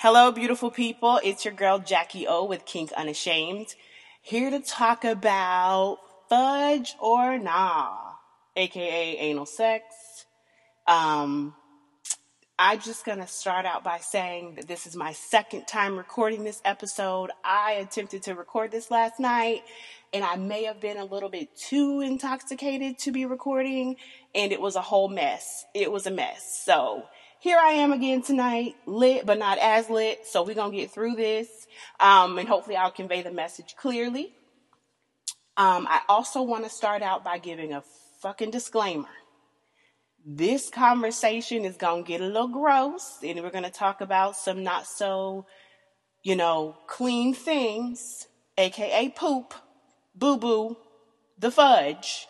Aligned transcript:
Hello, 0.00 0.30
beautiful 0.30 0.70
people. 0.70 1.18
It's 1.24 1.44
your 1.44 1.52
girl 1.52 1.80
Jackie 1.80 2.28
O 2.28 2.44
with 2.44 2.64
Kink 2.64 2.92
Unashamed, 2.92 3.74
here 4.22 4.48
to 4.48 4.60
talk 4.60 5.04
about 5.04 5.98
fudge 6.28 6.94
or 7.00 7.36
nah, 7.36 8.12
aka 8.54 9.16
anal 9.16 9.44
sex. 9.44 9.82
Um, 10.86 11.52
I'm 12.60 12.78
just 12.78 13.04
gonna 13.04 13.26
start 13.26 13.66
out 13.66 13.82
by 13.82 13.98
saying 13.98 14.54
that 14.54 14.68
this 14.68 14.86
is 14.86 14.94
my 14.94 15.12
second 15.14 15.66
time 15.66 15.96
recording 15.96 16.44
this 16.44 16.62
episode. 16.64 17.32
I 17.44 17.72
attempted 17.72 18.22
to 18.22 18.36
record 18.36 18.70
this 18.70 18.92
last 18.92 19.18
night 19.18 19.64
and 20.12 20.22
I 20.22 20.36
may 20.36 20.62
have 20.62 20.80
been 20.80 20.98
a 20.98 21.04
little 21.04 21.28
bit 21.28 21.56
too 21.56 22.02
intoxicated 22.02 22.98
to 23.00 23.10
be 23.10 23.26
recording 23.26 23.96
and 24.32 24.52
it 24.52 24.60
was 24.60 24.76
a 24.76 24.80
whole 24.80 25.08
mess. 25.08 25.64
It 25.74 25.90
was 25.90 26.06
a 26.06 26.12
mess. 26.12 26.62
So, 26.64 27.02
here 27.40 27.58
I 27.58 27.70
am 27.70 27.92
again 27.92 28.22
tonight, 28.22 28.74
lit 28.86 29.24
but 29.24 29.38
not 29.38 29.58
as 29.58 29.88
lit. 29.88 30.26
So 30.26 30.42
we're 30.42 30.54
gonna 30.54 30.74
get 30.74 30.90
through 30.90 31.14
this, 31.14 31.48
um, 32.00 32.38
and 32.38 32.48
hopefully 32.48 32.76
I'll 32.76 32.90
convey 32.90 33.22
the 33.22 33.30
message 33.30 33.76
clearly. 33.76 34.34
Um, 35.56 35.86
I 35.88 36.00
also 36.08 36.42
want 36.42 36.64
to 36.64 36.70
start 36.70 37.02
out 37.02 37.24
by 37.24 37.38
giving 37.38 37.72
a 37.72 37.82
fucking 38.20 38.50
disclaimer. 38.50 39.08
This 40.24 40.68
conversation 40.68 41.64
is 41.64 41.76
gonna 41.76 42.02
get 42.02 42.20
a 42.20 42.26
little 42.26 42.48
gross, 42.48 43.18
and 43.22 43.40
we're 43.40 43.50
gonna 43.50 43.70
talk 43.70 44.00
about 44.00 44.36
some 44.36 44.62
not 44.64 44.86
so, 44.86 45.46
you 46.22 46.34
know, 46.34 46.76
clean 46.86 47.34
things, 47.34 48.26
aka 48.56 49.08
poop, 49.10 49.54
boo 50.14 50.36
boo, 50.36 50.76
the 51.38 51.52
fudge. 51.52 52.26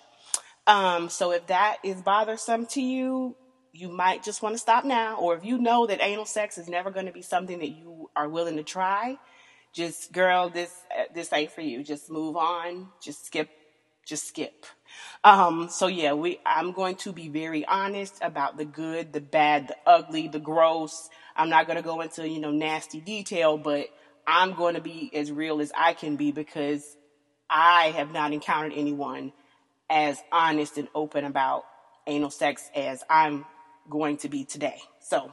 Um, 0.67 1.09
so 1.09 1.33
if 1.33 1.47
that 1.47 1.79
is 1.83 2.03
bothersome 2.03 2.67
to 2.67 2.83
you, 2.83 3.37
you 3.73 3.89
might 3.89 4.23
just 4.23 4.43
want 4.43 4.55
to 4.55 4.59
stop 4.59 4.85
now. 4.85 5.17
Or 5.17 5.37
if 5.37 5.45
you 5.45 5.59
know 5.59 5.87
that 5.87 6.03
anal 6.03 6.25
sex 6.25 6.59
is 6.59 6.69
never 6.69 6.91
going 6.91 7.07
to 7.07 7.13
be 7.13 7.23
something 7.23 7.59
that 7.59 7.71
you 7.71 8.11
are 8.17 8.29
willing 8.29 8.57
to 8.57 8.63
try, 8.63 9.19
just 9.73 10.13
girl, 10.13 10.49
this 10.49 10.73
this 11.15 11.33
ain't 11.33 11.53
for 11.53 11.61
you. 11.61 11.83
Just 11.83 12.11
move 12.11 12.37
on. 12.37 12.89
Just 13.03 13.27
skip. 13.27 13.51
Just 14.07 14.27
skip. 14.27 14.65
Um, 15.23 15.69
so 15.69 15.87
yeah, 15.87 16.15
we. 16.15 16.41
I'm 16.47 16.73
going 16.73 16.97
to 16.97 17.13
be 17.13 17.29
very 17.29 17.65
honest 17.67 18.19
about 18.23 18.57
the 18.57 18.65
good, 18.65 19.13
the 19.13 19.21
bad, 19.21 19.69
the 19.69 19.77
ugly, 19.87 20.29
the 20.29 20.39
gross. 20.39 21.09
I'm 21.37 21.51
not 21.51 21.67
going 21.67 21.77
to 21.77 21.83
go 21.83 22.01
into 22.01 22.29
you 22.29 22.41
know 22.41 22.51
nasty 22.51 23.01
detail, 23.01 23.59
but 23.59 23.89
I'm 24.27 24.55
going 24.55 24.75
to 24.75 24.81
be 24.81 25.11
as 25.15 25.31
real 25.31 25.61
as 25.61 25.73
I 25.77 25.93
can 25.93 26.17
be 26.17 26.33
because 26.33 26.97
I 27.51 27.93
have 27.97 28.13
not 28.13 28.33
encountered 28.33 28.73
anyone 28.75 29.33
as 29.91 30.21
honest 30.33 30.77
and 30.77 30.89
open 30.95 31.25
about 31.25 31.65
anal 32.07 32.31
sex 32.31 32.71
as 32.75 33.03
I'm 33.09 33.45
going 33.89 34.19
to 34.19 34.29
be 34.29 34.45
today. 34.45 34.79
So 35.01 35.33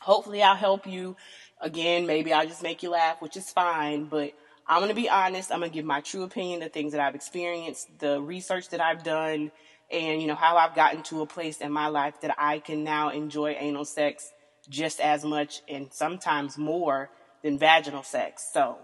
hopefully 0.00 0.42
I'll 0.42 0.56
help 0.56 0.86
you. 0.86 1.16
Again, 1.60 2.06
maybe 2.06 2.32
I'll 2.32 2.46
just 2.46 2.62
make 2.62 2.82
you 2.82 2.90
laugh, 2.90 3.20
which 3.20 3.36
is 3.36 3.50
fine, 3.50 4.06
but 4.06 4.32
I'm 4.66 4.78
going 4.78 4.88
to 4.88 4.94
be 4.94 5.10
honest. 5.10 5.52
I'm 5.52 5.58
going 5.60 5.70
to 5.70 5.74
give 5.74 5.84
my 5.84 6.00
true 6.00 6.22
opinion, 6.22 6.60
the 6.60 6.68
things 6.68 6.92
that 6.92 7.00
I've 7.00 7.14
experienced, 7.14 7.98
the 7.98 8.20
research 8.20 8.70
that 8.70 8.80
I've 8.80 9.02
done, 9.02 9.50
and 9.90 10.22
you 10.22 10.28
know 10.28 10.36
how 10.36 10.56
I've 10.56 10.74
gotten 10.74 11.02
to 11.04 11.22
a 11.22 11.26
place 11.26 11.60
in 11.60 11.72
my 11.72 11.88
life 11.88 12.20
that 12.22 12.34
I 12.38 12.60
can 12.60 12.84
now 12.84 13.10
enjoy 13.10 13.56
anal 13.58 13.84
sex 13.84 14.32
just 14.68 15.00
as 15.00 15.24
much 15.24 15.62
and 15.68 15.92
sometimes 15.92 16.56
more 16.56 17.10
than 17.42 17.58
vaginal 17.58 18.04
sex. 18.04 18.48
So, 18.52 18.78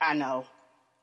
I 0.00 0.14
know. 0.14 0.44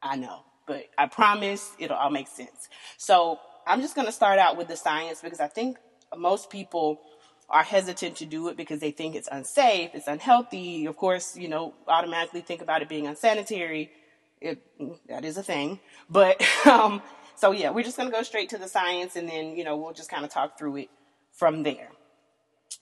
I 0.02 0.18
know. 0.18 0.42
But 0.68 0.86
I 0.98 1.08
promise 1.08 1.72
it'll 1.80 1.98
all 1.98 2.10
make 2.10 2.28
sense. 2.28 2.70
So, 2.98 3.40
I'm 3.66 3.82
just 3.82 3.96
going 3.96 4.08
to 4.08 4.12
start 4.12 4.40
out 4.40 4.58
with 4.58 4.68
the 4.68 4.76
science 4.76 5.22
because 5.22 5.40
I 5.40 5.48
think 5.48 5.78
most 6.18 6.50
people 6.50 7.02
are 7.50 7.64
hesitant 7.64 8.18
to 8.18 8.26
do 8.26 8.48
it 8.50 8.58
because 8.58 8.80
they 8.80 8.92
think 8.92 9.16
it's 9.16 9.30
unsafe, 9.32 9.92
it's 9.94 10.08
unhealthy. 10.08 10.86
Of 10.86 10.98
course, 10.98 11.36
you 11.36 11.48
know, 11.48 11.74
automatically 11.88 12.42
think 12.42 12.62
about 12.62 12.82
it 12.82 12.90
being 12.90 13.08
unsanitary. 13.08 13.92
It, 14.40 14.62
that 15.08 15.26
is 15.26 15.38
a 15.38 15.44
thing. 15.44 15.80
But, 16.10 16.42
um, 16.66 17.02
so 17.36 17.52
yeah, 17.52 17.72
we're 17.72 17.84
just 17.84 17.98
going 17.98 18.10
to 18.10 18.16
go 18.16 18.24
straight 18.24 18.50
to 18.50 18.58
the 18.58 18.68
science 18.68 19.16
and 19.16 19.28
then, 19.28 19.56
you 19.56 19.64
know, 19.64 19.78
we'll 19.78 19.94
just 19.94 20.10
kind 20.10 20.24
of 20.24 20.32
talk 20.32 20.58
through 20.58 20.78
it 20.78 20.90
from 21.32 21.64
there. 21.64 21.90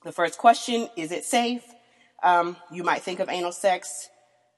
The 0.04 0.12
first 0.12 0.38
question, 0.38 0.88
is 0.96 1.12
it 1.12 1.24
safe? 1.24 1.64
Um, 2.22 2.56
you 2.70 2.82
might 2.82 3.02
think 3.02 3.20
of 3.20 3.28
anal 3.28 3.52
sex 3.52 4.08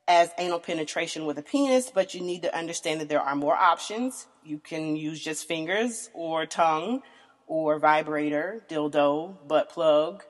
as 0.09 0.31
anal 0.39 0.59
penetration 0.59 1.25
with 1.25 1.39
a 1.39 1.43
penis, 1.43 1.91
but 1.95 2.15
you 2.15 2.21
need 2.21 2.43
to 2.43 2.57
understand 2.57 3.01
that 3.01 3.09
there 3.09 3.21
are 3.21 3.37
more 3.37 3.55
options. 3.55 4.27
You 4.45 4.59
can 4.59 4.97
use 4.97 5.21
just 5.23 5.47
fingers 5.47 6.11
or 6.15 6.47
tongue 6.47 7.03
or 7.51 7.81
vibrator, 7.81 8.65
dildo, 8.69 9.37
butt 9.49 9.71
plug, 9.71 10.23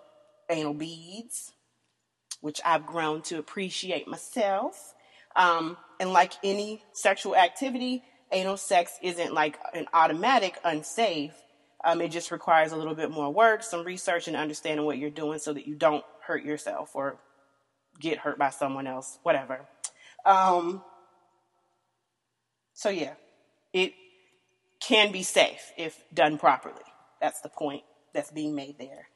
anal 0.48 0.72
beads, 0.72 1.52
which 2.40 2.62
I've 2.64 2.86
grown 2.86 3.20
to 3.24 3.38
appreciate 3.38 4.08
myself. 4.08 4.94
Um, 5.36 5.76
and 6.00 6.14
like 6.14 6.32
any 6.42 6.82
sexual 6.92 7.36
activity, 7.36 8.02
anal 8.32 8.56
sex 8.56 8.98
isn't 9.02 9.34
like 9.34 9.58
an 9.74 9.84
automatic 9.92 10.58
unsafe. 10.64 11.34
Um, 11.84 12.00
it 12.00 12.08
just 12.08 12.30
requires 12.30 12.72
a 12.72 12.76
little 12.76 12.94
bit 12.94 13.10
more 13.10 13.30
work, 13.30 13.62
some 13.64 13.84
research, 13.84 14.26
and 14.26 14.34
understanding 14.34 14.86
what 14.86 14.96
you're 14.96 15.10
doing 15.10 15.38
so 15.38 15.52
that 15.52 15.66
you 15.66 15.74
don't 15.74 16.04
hurt 16.26 16.42
yourself 16.42 16.92
or 16.94 17.18
get 18.00 18.16
hurt 18.16 18.38
by 18.38 18.48
someone 18.48 18.86
else, 18.86 19.18
whatever. 19.24 19.68
Um, 20.24 20.82
so 22.72 22.88
yeah, 22.88 23.12
it 23.74 23.92
can 24.80 25.12
be 25.12 25.22
safe 25.22 25.70
if 25.76 26.02
done 26.14 26.38
properly. 26.38 26.80
That's 27.20 27.40
the 27.40 27.48
point 27.48 27.82
that's 28.14 28.30
being 28.30 28.54
made 28.54 28.78
there. 28.78 29.08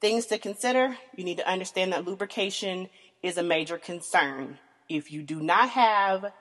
Things 0.00 0.26
to 0.26 0.38
consider 0.38 0.96
you 1.14 1.24
need 1.24 1.38
to 1.38 1.48
understand 1.48 1.92
that 1.92 2.06
lubrication 2.06 2.88
is 3.22 3.36
a 3.36 3.42
major 3.42 3.76
concern. 3.76 4.58
If 4.88 5.12
you 5.12 5.22
do 5.22 5.40
not 5.40 5.70
have 5.70 6.32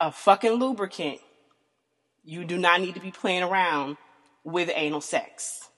a 0.00 0.10
fucking 0.10 0.52
lubricant, 0.52 1.20
you 2.24 2.44
do 2.44 2.58
not 2.58 2.80
need 2.80 2.94
to 2.94 3.00
be 3.00 3.10
playing 3.10 3.42
around 3.42 3.96
with 4.44 4.70
anal 4.74 5.00
sex. 5.00 5.68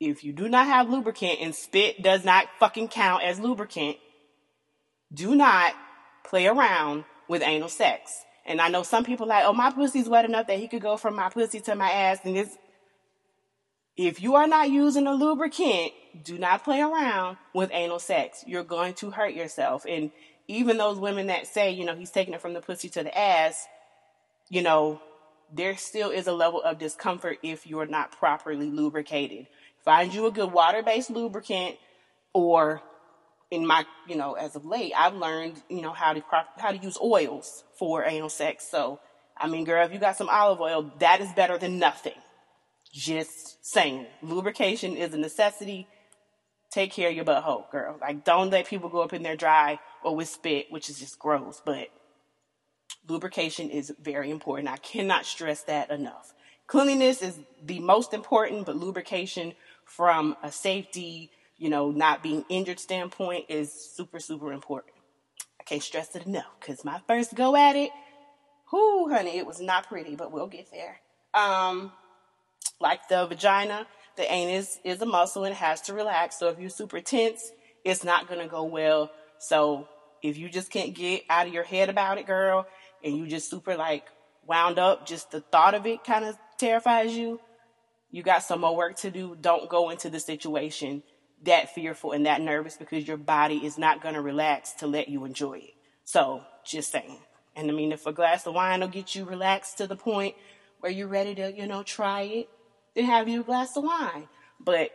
If 0.00 0.24
you 0.24 0.32
do 0.32 0.48
not 0.48 0.66
have 0.66 0.88
lubricant 0.88 1.38
and 1.40 1.54
spit 1.54 2.02
does 2.02 2.24
not 2.24 2.46
fucking 2.58 2.88
count 2.88 3.22
as 3.22 3.38
lubricant, 3.38 3.96
do 5.12 5.34
not 5.34 5.74
play 6.24 6.46
around 6.46 7.04
with 7.28 7.42
anal 7.42 7.68
sex. 7.68 8.12
And 8.46 8.60
I 8.60 8.68
know 8.68 8.82
some 8.82 9.04
people 9.04 9.26
like, 9.26 9.44
oh, 9.44 9.52
my 9.52 9.70
pussy's 9.70 10.08
wet 10.08 10.24
enough 10.24 10.46
that 10.46 10.58
he 10.58 10.68
could 10.68 10.82
go 10.82 10.96
from 10.96 11.14
my 11.14 11.28
pussy 11.28 11.60
to 11.60 11.74
my 11.74 11.90
ass, 11.90 12.18
and 12.24 12.34
this 12.34 12.56
if 13.96 14.22
you 14.22 14.36
are 14.36 14.46
not 14.46 14.70
using 14.70 15.06
a 15.06 15.12
lubricant, 15.12 15.92
do 16.24 16.38
not 16.38 16.64
play 16.64 16.80
around 16.80 17.36
with 17.54 17.70
anal 17.72 17.98
sex. 17.98 18.44
You're 18.46 18.64
going 18.64 18.94
to 18.94 19.10
hurt 19.10 19.34
yourself. 19.34 19.84
And 19.88 20.10
even 20.48 20.78
those 20.78 20.98
women 20.98 21.28
that 21.28 21.46
say, 21.46 21.70
you 21.70 21.84
know, 21.84 21.94
he's 21.94 22.10
taking 22.10 22.34
it 22.34 22.40
from 22.40 22.54
the 22.54 22.60
pussy 22.60 22.88
to 22.90 23.02
the 23.02 23.16
ass, 23.16 23.66
you 24.48 24.62
know, 24.62 25.00
there 25.52 25.76
still 25.76 26.10
is 26.10 26.26
a 26.26 26.32
level 26.32 26.62
of 26.62 26.78
discomfort 26.78 27.38
if 27.42 27.66
you're 27.66 27.86
not 27.86 28.12
properly 28.12 28.70
lubricated. 28.70 29.46
Find 29.84 30.12
you 30.12 30.26
a 30.26 30.30
good 30.30 30.52
water 30.52 30.82
based 30.82 31.10
lubricant 31.10 31.76
or 32.32 32.82
in 33.50 33.66
my, 33.66 33.84
you 34.06 34.14
know, 34.14 34.34
as 34.34 34.54
of 34.54 34.64
late, 34.64 34.92
I've 34.96 35.14
learned, 35.14 35.60
you 35.68 35.82
know, 35.82 35.92
how 35.92 36.12
to 36.12 36.22
how 36.56 36.70
to 36.70 36.78
use 36.78 36.96
oils 37.02 37.64
for 37.74 38.04
anal 38.04 38.28
sex. 38.28 38.68
So, 38.70 39.00
I 39.36 39.48
mean, 39.48 39.64
girl, 39.64 39.84
if 39.84 39.92
you 39.92 39.98
got 39.98 40.16
some 40.16 40.28
olive 40.28 40.60
oil, 40.60 40.92
that 41.00 41.20
is 41.20 41.32
better 41.32 41.58
than 41.58 41.78
nothing. 41.78 42.14
Just 42.92 43.64
saying, 43.64 44.06
lubrication 44.22 44.96
is 44.96 45.14
a 45.14 45.18
necessity. 45.18 45.86
Take 46.72 46.92
care 46.92 47.10
of 47.10 47.14
your 47.14 47.24
butthole, 47.24 47.70
girl. 47.70 47.98
Like, 48.00 48.24
don't 48.24 48.50
let 48.50 48.66
people 48.66 48.88
go 48.88 49.02
up 49.02 49.12
in 49.12 49.22
there 49.22 49.36
dry 49.36 49.78
or 50.02 50.16
with 50.16 50.28
spit, 50.28 50.66
which 50.70 50.88
is 50.88 50.98
just 50.98 51.18
gross. 51.18 51.60
But 51.64 51.88
lubrication 53.08 53.70
is 53.70 53.92
very 54.00 54.30
important. 54.30 54.68
I 54.68 54.76
cannot 54.76 55.26
stress 55.26 55.62
that 55.64 55.90
enough. 55.90 56.34
Cleanliness 56.66 57.22
is 57.22 57.38
the 57.64 57.80
most 57.80 58.14
important, 58.14 58.66
but 58.66 58.76
lubrication 58.76 59.54
from 59.84 60.36
a 60.42 60.52
safety, 60.52 61.30
you 61.58 61.68
know, 61.68 61.90
not 61.90 62.22
being 62.22 62.44
injured 62.48 62.78
standpoint 62.78 63.46
is 63.48 63.72
super, 63.72 64.20
super 64.20 64.52
important. 64.52 64.94
I 65.60 65.64
can't 65.64 65.82
stress 65.82 66.14
it 66.14 66.26
enough 66.26 66.46
because 66.60 66.84
my 66.84 67.00
first 67.08 67.34
go 67.34 67.56
at 67.56 67.74
it, 67.74 67.90
whoo, 68.72 69.08
honey, 69.08 69.36
it 69.36 69.46
was 69.46 69.60
not 69.60 69.88
pretty, 69.88 70.14
but 70.14 70.30
we'll 70.30 70.46
get 70.46 70.70
there. 70.70 71.00
Um, 71.34 71.92
like 72.80 73.08
the 73.08 73.26
vagina, 73.26 73.86
the 74.16 74.30
anus 74.30 74.78
is 74.84 75.00
a 75.00 75.06
muscle 75.06 75.44
and 75.44 75.54
has 75.54 75.80
to 75.82 75.94
relax. 75.94 76.38
So 76.38 76.48
if 76.48 76.58
you're 76.58 76.70
super 76.70 77.00
tense, 77.00 77.52
it's 77.84 78.04
not 78.04 78.28
going 78.28 78.40
to 78.40 78.48
go 78.48 78.64
well. 78.64 79.10
So 79.38 79.88
if 80.22 80.36
you 80.36 80.48
just 80.48 80.70
can't 80.70 80.94
get 80.94 81.22
out 81.30 81.46
of 81.46 81.52
your 81.52 81.64
head 81.64 81.88
about 81.88 82.18
it, 82.18 82.26
girl, 82.26 82.66
and 83.04 83.16
you 83.16 83.26
just 83.26 83.50
super 83.50 83.76
like 83.76 84.04
wound 84.46 84.78
up, 84.78 85.06
just 85.06 85.30
the 85.30 85.40
thought 85.40 85.74
of 85.74 85.86
it 85.86 86.04
kind 86.04 86.24
of 86.24 86.36
terrifies 86.58 87.16
you, 87.16 87.40
you 88.10 88.22
got 88.22 88.42
some 88.42 88.60
more 88.60 88.76
work 88.76 88.96
to 88.96 89.10
do. 89.10 89.36
Don't 89.40 89.68
go 89.68 89.90
into 89.90 90.10
the 90.10 90.20
situation 90.20 91.02
that 91.44 91.74
fearful 91.74 92.12
and 92.12 92.26
that 92.26 92.40
nervous 92.40 92.76
because 92.76 93.06
your 93.06 93.16
body 93.16 93.64
is 93.64 93.78
not 93.78 94.02
going 94.02 94.14
to 94.14 94.20
relax 94.20 94.72
to 94.72 94.86
let 94.86 95.08
you 95.08 95.24
enjoy 95.24 95.58
it. 95.58 95.74
So 96.04 96.42
just 96.64 96.92
saying. 96.92 97.20
And 97.56 97.70
I 97.70 97.74
mean, 97.74 97.92
if 97.92 98.06
a 98.06 98.12
glass 98.12 98.46
of 98.46 98.54
wine 98.54 98.80
will 98.80 98.88
get 98.88 99.14
you 99.14 99.24
relaxed 99.24 99.78
to 99.78 99.86
the 99.86 99.96
point 99.96 100.34
where 100.80 100.92
you're 100.92 101.08
ready 101.08 101.34
to, 101.36 101.52
you 101.52 101.66
know, 101.66 101.82
try 101.82 102.22
it, 102.22 102.48
then 102.94 103.04
have 103.04 103.28
you 103.28 103.40
a 103.40 103.44
glass 103.44 103.76
of 103.76 103.84
wine. 103.84 104.28
But 104.58 104.90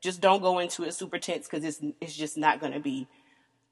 just 0.00 0.20
don't 0.20 0.42
go 0.42 0.58
into 0.58 0.84
it 0.84 0.94
super 0.94 1.18
tense 1.18 1.46
because 1.48 1.64
it's 1.64 1.80
it's 2.00 2.16
just 2.16 2.36
not 2.36 2.60
going 2.60 2.72
to 2.72 2.80
be 2.80 3.06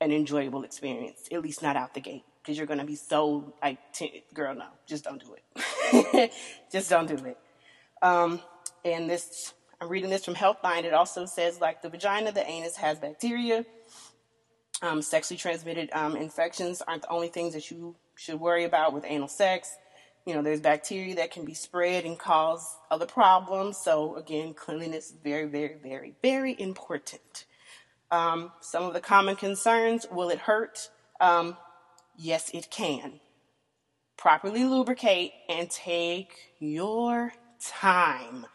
an 0.00 0.12
enjoyable 0.12 0.64
experience, 0.64 1.28
at 1.30 1.42
least 1.42 1.62
not 1.62 1.76
out 1.76 1.92
the 1.92 2.00
gate, 2.00 2.24
because 2.42 2.56
you're 2.56 2.66
going 2.66 2.78
to 2.78 2.86
be 2.86 2.96
so 2.96 3.52
like, 3.62 3.78
t- 3.92 4.24
girl, 4.32 4.54
no, 4.54 4.66
just 4.86 5.04
don't 5.04 5.22
do 5.22 5.34
it. 5.34 6.32
just 6.72 6.88
don't 6.88 7.06
do 7.06 7.22
it. 7.26 7.36
Um, 8.00 8.40
and 8.84 9.10
this, 9.10 9.52
I'm 9.80 9.88
reading 9.88 10.08
this 10.08 10.24
from 10.24 10.34
Healthline. 10.34 10.84
It 10.84 10.94
also 10.94 11.26
says 11.26 11.60
like 11.60 11.82
the 11.82 11.90
vagina, 11.90 12.32
the 12.32 12.48
anus 12.48 12.76
has 12.76 12.98
bacteria. 12.98 13.66
Um, 14.82 15.02
sexually 15.02 15.36
transmitted 15.36 15.90
um, 15.92 16.16
infections 16.16 16.80
aren't 16.80 17.02
the 17.02 17.10
only 17.10 17.28
things 17.28 17.52
that 17.52 17.70
you 17.70 17.96
should 18.14 18.40
worry 18.40 18.64
about 18.64 18.94
with 18.94 19.04
anal 19.06 19.28
sex. 19.28 19.76
You 20.26 20.34
know, 20.34 20.42
there's 20.42 20.60
bacteria 20.60 21.14
that 21.16 21.30
can 21.30 21.44
be 21.44 21.54
spread 21.54 22.04
and 22.04 22.18
cause 22.18 22.76
other 22.90 23.06
problems. 23.06 23.78
So 23.78 24.16
again, 24.16 24.54
cleanliness 24.54 25.10
is 25.10 25.16
very, 25.24 25.46
very, 25.46 25.76
very, 25.82 26.14
very 26.22 26.54
important. 26.58 27.46
Um, 28.10 28.52
some 28.60 28.84
of 28.84 28.92
the 28.92 29.00
common 29.00 29.36
concerns 29.36 30.06
will 30.10 30.30
it 30.30 30.40
hurt? 30.40 30.90
Um, 31.20 31.56
yes, 32.16 32.50
it 32.52 32.70
can. 32.70 33.20
Properly 34.16 34.64
lubricate 34.64 35.32
and 35.48 35.70
take 35.70 36.52
your 36.58 37.32
time. 37.60 38.46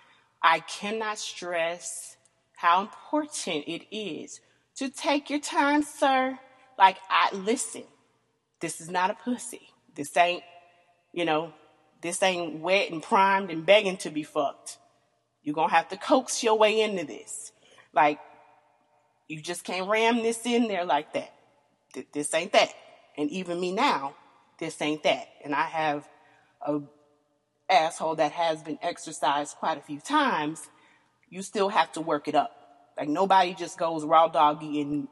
I 0.41 0.59
cannot 0.59 1.17
stress 1.17 2.17
how 2.57 2.81
important 2.81 3.63
it 3.67 3.85
is 3.95 4.41
to 4.75 4.89
take 4.89 5.29
your 5.29 5.39
time, 5.39 5.81
sir. 5.83 6.37
Like, 6.77 6.97
I 7.09 7.33
listen, 7.33 7.83
this 8.59 8.81
is 8.81 8.89
not 8.89 9.09
a 9.09 9.15
pussy. 9.15 9.69
This 9.95 10.15
ain't, 10.17 10.43
you 11.15 11.23
know, 11.23 11.53
this 12.01 12.21
ain't 12.21 12.59
wet 12.59 12.91
and 12.91 13.01
primed 13.01 13.49
and 13.49 13.65
begging 13.65 13.95
to 13.97 14.09
be 14.09 14.23
fucked. 14.23 14.77
You're 15.41 15.55
gonna 15.55 15.71
have 15.71 15.87
to 15.89 15.97
coax 15.97 16.43
your 16.43 16.57
way 16.57 16.81
into 16.81 17.05
this. 17.05 17.53
Like, 17.93 18.19
you 19.29 19.41
just 19.41 19.63
can't 19.63 19.89
ram 19.89 20.17
this 20.17 20.45
in 20.45 20.67
there 20.67 20.83
like 20.83 21.13
that. 21.13 21.33
This 22.11 22.33
ain't 22.33 22.51
that. 22.51 22.73
And 23.17 23.29
even 23.31 23.59
me 23.61 23.71
now, 23.71 24.13
this 24.59 24.81
ain't 24.81 25.03
that. 25.03 25.27
And 25.43 25.55
I 25.55 25.63
have 25.63 26.07
a 26.61 26.81
asshole 27.69 28.15
that 28.15 28.33
has 28.33 28.61
been 28.61 28.77
exercised 28.81 29.55
quite 29.55 29.77
a 29.77 29.81
few 29.81 30.01
times. 30.01 30.67
You 31.29 31.41
still 31.41 31.69
have 31.69 31.93
to 31.93 32.01
work 32.01 32.27
it 32.27 32.35
up. 32.35 32.51
Like 32.97 33.07
nobody 33.07 33.53
just 33.53 33.79
goes 33.79 34.03
raw 34.03 34.27
doggy 34.27 34.81
and, 34.81 35.07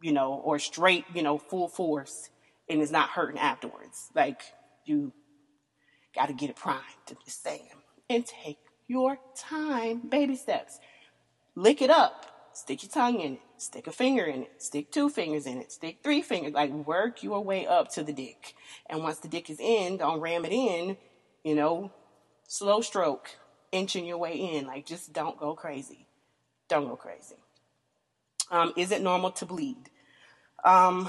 you 0.00 0.12
know, 0.12 0.34
or 0.34 0.60
straight, 0.60 1.04
you 1.12 1.24
know, 1.24 1.38
full 1.38 1.66
force 1.68 2.30
and 2.68 2.80
is 2.80 2.92
not 2.92 3.10
hurting 3.10 3.38
afterwards. 3.38 4.10
Like 4.14 4.40
you 4.84 5.12
got 6.14 6.26
to 6.26 6.32
get 6.32 6.50
it 6.50 6.56
primed. 6.56 6.80
to 7.06 7.16
just 7.24 7.42
saying. 7.42 7.68
And 8.08 8.26
take 8.26 8.58
your 8.88 9.18
time. 9.36 10.08
Baby 10.08 10.36
steps. 10.36 10.78
Lick 11.54 11.82
it 11.82 11.90
up 11.90 12.30
stick 12.52 12.82
your 12.82 12.90
tongue 12.90 13.20
in 13.20 13.34
it, 13.34 13.40
stick 13.58 13.86
a 13.86 13.92
finger 13.92 14.24
in 14.24 14.42
it, 14.42 14.62
stick 14.62 14.90
two 14.90 15.08
fingers 15.08 15.46
in 15.46 15.58
it, 15.58 15.72
stick 15.72 15.98
three 16.02 16.22
fingers, 16.22 16.52
like 16.52 16.70
work 16.70 17.22
your 17.22 17.42
way 17.42 17.66
up 17.66 17.90
to 17.92 18.02
the 18.02 18.12
dick. 18.12 18.54
And 18.88 19.02
once 19.02 19.18
the 19.18 19.28
dick 19.28 19.50
is 19.50 19.60
in, 19.60 19.96
don't 19.96 20.20
ram 20.20 20.44
it 20.44 20.52
in, 20.52 20.96
you 21.44 21.54
know, 21.54 21.92
slow 22.46 22.80
stroke, 22.80 23.30
inching 23.72 24.06
your 24.06 24.18
way 24.18 24.34
in. 24.34 24.66
Like 24.66 24.86
just 24.86 25.12
don't 25.12 25.38
go 25.38 25.54
crazy. 25.54 26.06
Don't 26.68 26.86
go 26.86 26.96
crazy. 26.96 27.36
Um, 28.50 28.72
is 28.76 28.90
it 28.90 29.02
normal 29.02 29.30
to 29.32 29.46
bleed? 29.46 29.90
Um, 30.64 31.08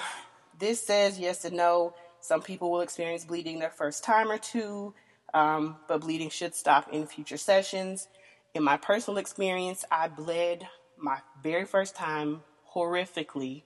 this 0.57 0.85
says 0.85 1.19
yes 1.19 1.45
and 1.45 1.57
no. 1.57 1.95
Some 2.21 2.41
people 2.41 2.71
will 2.71 2.81
experience 2.81 3.25
bleeding 3.25 3.59
their 3.59 3.71
first 3.71 4.03
time 4.03 4.31
or 4.31 4.37
two, 4.37 4.93
um, 5.33 5.77
but 5.87 6.01
bleeding 6.01 6.29
should 6.29 6.55
stop 6.55 6.87
in 6.93 7.07
future 7.07 7.37
sessions. 7.37 8.07
In 8.53 8.63
my 8.63 8.77
personal 8.77 9.17
experience, 9.17 9.83
I 9.91 10.07
bled 10.07 10.67
my 10.97 11.19
very 11.41 11.65
first 11.65 11.95
time 11.95 12.41
horrifically 12.75 13.63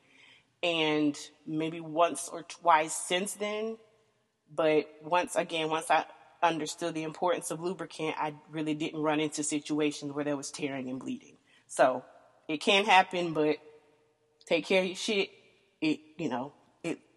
and 0.63 1.17
maybe 1.45 1.79
once 1.79 2.29
or 2.31 2.43
twice 2.43 2.93
since 2.93 3.33
then. 3.33 3.77
But 4.53 4.87
once 5.03 5.35
again, 5.35 5.69
once 5.69 5.91
I 5.91 6.05
understood 6.41 6.93
the 6.93 7.03
importance 7.03 7.51
of 7.51 7.59
lubricant, 7.59 8.15
I 8.17 8.35
really 8.49 8.73
didn't 8.73 9.01
run 9.01 9.19
into 9.19 9.43
situations 9.43 10.13
where 10.13 10.23
there 10.23 10.37
was 10.37 10.51
tearing 10.51 10.89
and 10.89 10.99
bleeding. 10.99 11.37
So 11.67 12.03
it 12.47 12.61
can 12.61 12.85
happen, 12.85 13.33
but 13.33 13.57
take 14.45 14.65
care 14.65 14.81
of 14.81 14.87
your 14.87 14.95
shit. 14.95 15.29
It, 15.81 15.99
you 16.17 16.29
know, 16.29 16.53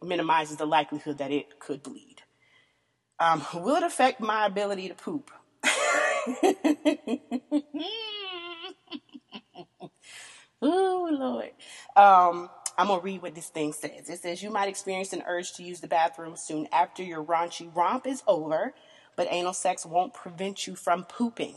minimizes 0.02 0.56
the 0.56 0.66
likelihood 0.66 1.18
that 1.18 1.30
it 1.30 1.58
could 1.58 1.82
bleed. 1.82 2.22
Um, 3.20 3.44
will 3.54 3.76
it 3.76 3.82
affect 3.82 4.20
my 4.20 4.46
ability 4.46 4.88
to 4.88 4.94
poop? 4.94 5.30
Oh, 10.60 11.08
Lord. 11.10 11.50
Um, 11.96 12.50
I'm 12.76 12.88
going 12.88 13.00
to 13.00 13.04
read 13.04 13.22
what 13.22 13.34
this 13.34 13.48
thing 13.48 13.72
says. 13.72 14.08
It 14.08 14.20
says, 14.20 14.42
You 14.42 14.50
might 14.50 14.68
experience 14.68 15.12
an 15.12 15.22
urge 15.26 15.52
to 15.54 15.62
use 15.62 15.80
the 15.80 15.88
bathroom 15.88 16.34
soon 16.36 16.68
after 16.72 17.02
your 17.02 17.22
raunchy 17.22 17.74
romp 17.74 18.06
is 18.06 18.22
over, 18.26 18.74
but 19.16 19.28
anal 19.30 19.52
sex 19.52 19.86
won't 19.86 20.14
prevent 20.14 20.66
you 20.66 20.74
from 20.74 21.04
pooping. 21.04 21.56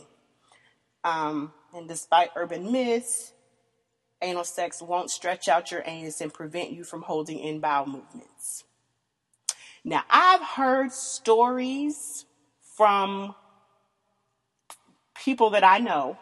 Um, 1.04 1.52
and 1.74 1.88
despite 1.88 2.30
urban 2.36 2.70
myths, 2.70 3.32
anal 4.22 4.44
sex 4.44 4.80
won't 4.80 5.10
stretch 5.10 5.48
out 5.48 5.70
your 5.70 5.82
anus 5.84 6.20
and 6.20 6.32
prevent 6.32 6.70
you 6.72 6.84
from 6.84 7.02
holding 7.02 7.38
in 7.38 7.60
bowel 7.60 7.86
movements. 7.86 8.64
Now, 9.84 10.04
I've 10.08 10.42
heard 10.42 10.92
stories 10.92 12.24
from 12.76 13.34
people 15.14 15.50
that 15.50 15.64
I 15.64 15.78
know 15.78 16.18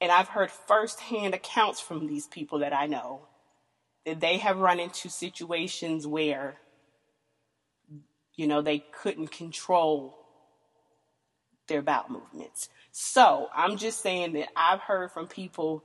and 0.00 0.10
I've 0.10 0.28
heard 0.28 0.50
firsthand 0.50 1.34
accounts 1.34 1.80
from 1.80 2.06
these 2.06 2.26
people 2.26 2.60
that 2.60 2.72
I 2.72 2.86
know 2.86 3.26
that 4.06 4.20
they 4.20 4.38
have 4.38 4.58
run 4.58 4.80
into 4.80 5.10
situations 5.10 6.06
where, 6.06 6.56
you 8.34 8.46
know, 8.46 8.62
they 8.62 8.78
couldn't 8.78 9.30
control 9.30 10.16
their 11.68 11.82
bowel 11.82 12.06
movements. 12.08 12.70
So 12.92 13.48
I'm 13.54 13.76
just 13.76 14.00
saying 14.00 14.32
that 14.32 14.48
I've 14.56 14.80
heard 14.80 15.12
from 15.12 15.26
people 15.26 15.84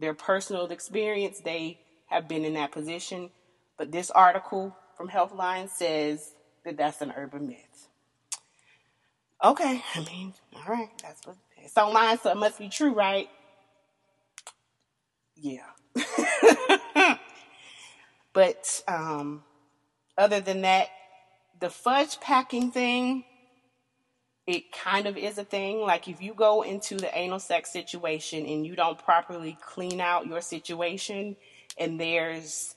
their 0.00 0.14
personal 0.14 0.66
experience, 0.66 1.40
they 1.40 1.80
have 2.06 2.28
been 2.28 2.44
in 2.44 2.54
that 2.54 2.72
position. 2.72 3.30
But 3.78 3.92
this 3.92 4.10
article 4.10 4.76
from 4.96 5.08
Healthline 5.08 5.68
says 5.68 6.32
that 6.64 6.76
that's 6.76 7.00
an 7.02 7.12
urban 7.16 7.48
myth. 7.48 7.88
Okay, 9.42 9.82
I 9.94 10.00
mean, 10.00 10.34
all 10.54 10.74
right, 10.74 10.90
that's 11.02 11.26
what 11.26 11.36
it's 11.58 11.76
online, 11.78 12.18
so 12.18 12.30
it 12.30 12.36
must 12.36 12.58
be 12.58 12.68
true, 12.68 12.92
right? 12.92 13.28
yeah. 15.40 15.64
but 18.32 18.82
um, 18.86 19.42
other 20.18 20.40
than 20.40 20.62
that, 20.62 20.88
the 21.60 21.70
fudge 21.70 22.20
packing 22.20 22.70
thing, 22.70 23.24
it 24.50 24.72
kind 24.72 25.06
of 25.06 25.16
is 25.16 25.38
a 25.38 25.44
thing. 25.44 25.80
Like 25.80 26.08
if 26.08 26.20
you 26.20 26.34
go 26.34 26.62
into 26.62 26.96
the 26.96 27.16
anal 27.16 27.38
sex 27.38 27.72
situation 27.72 28.46
and 28.46 28.66
you 28.66 28.76
don't 28.76 28.98
properly 28.98 29.56
clean 29.60 30.00
out 30.00 30.26
your 30.26 30.40
situation, 30.40 31.36
and 31.78 32.00
there's 32.00 32.74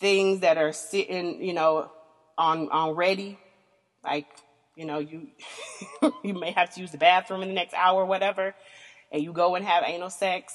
things 0.00 0.40
that 0.40 0.58
are 0.58 0.72
sitting, 0.72 1.42
you 1.42 1.54
know, 1.54 1.90
on 2.36 2.68
on 2.70 2.94
ready, 2.94 3.38
like 4.04 4.26
you 4.76 4.84
know, 4.84 4.98
you 4.98 5.28
you 6.24 6.34
may 6.34 6.52
have 6.52 6.74
to 6.74 6.80
use 6.80 6.90
the 6.90 6.98
bathroom 6.98 7.42
in 7.42 7.48
the 7.48 7.54
next 7.54 7.74
hour 7.74 8.02
or 8.02 8.06
whatever, 8.06 8.54
and 9.12 9.22
you 9.22 9.32
go 9.32 9.54
and 9.54 9.64
have 9.64 9.84
anal 9.86 10.10
sex 10.10 10.54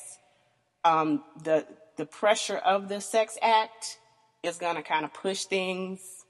um, 0.84 1.24
the 1.44 1.66
the 1.98 2.06
pressure 2.06 2.58
of 2.58 2.90
the 2.90 3.00
sex 3.00 3.38
act 3.42 3.98
is 4.42 4.58
going 4.58 4.76
to 4.76 4.82
kind 4.82 5.06
of 5.06 5.14
push 5.14 5.46
things 5.46 6.26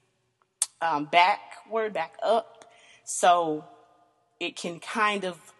um, 0.81 1.05
backward, 1.05 1.93
back 1.93 2.15
up. 2.21 2.65
So 3.05 3.65
it 4.43 4.57
can 4.57 4.77
kind 4.77 5.23
of 5.23 5.53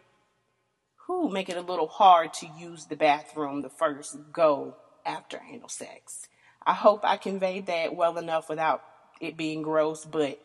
who 1.07 1.29
make 1.29 1.47
it 1.47 1.55
a 1.55 1.61
little 1.61 1.87
hard 1.87 2.33
to 2.33 2.47
use 2.59 2.85
the 2.85 2.97
bathroom 2.97 3.61
the 3.61 3.69
first 3.69 4.17
go 4.33 4.75
after 5.05 5.41
anal 5.49 5.69
sex. 5.69 6.27
I 6.65 6.73
hope 6.73 7.01
I 7.03 7.15
conveyed 7.15 7.67
that 7.67 7.95
well 7.95 8.17
enough 8.17 8.49
without 8.49 8.83
it 9.21 9.37
being 9.37 9.61
gross, 9.61 10.03
but 10.03 10.37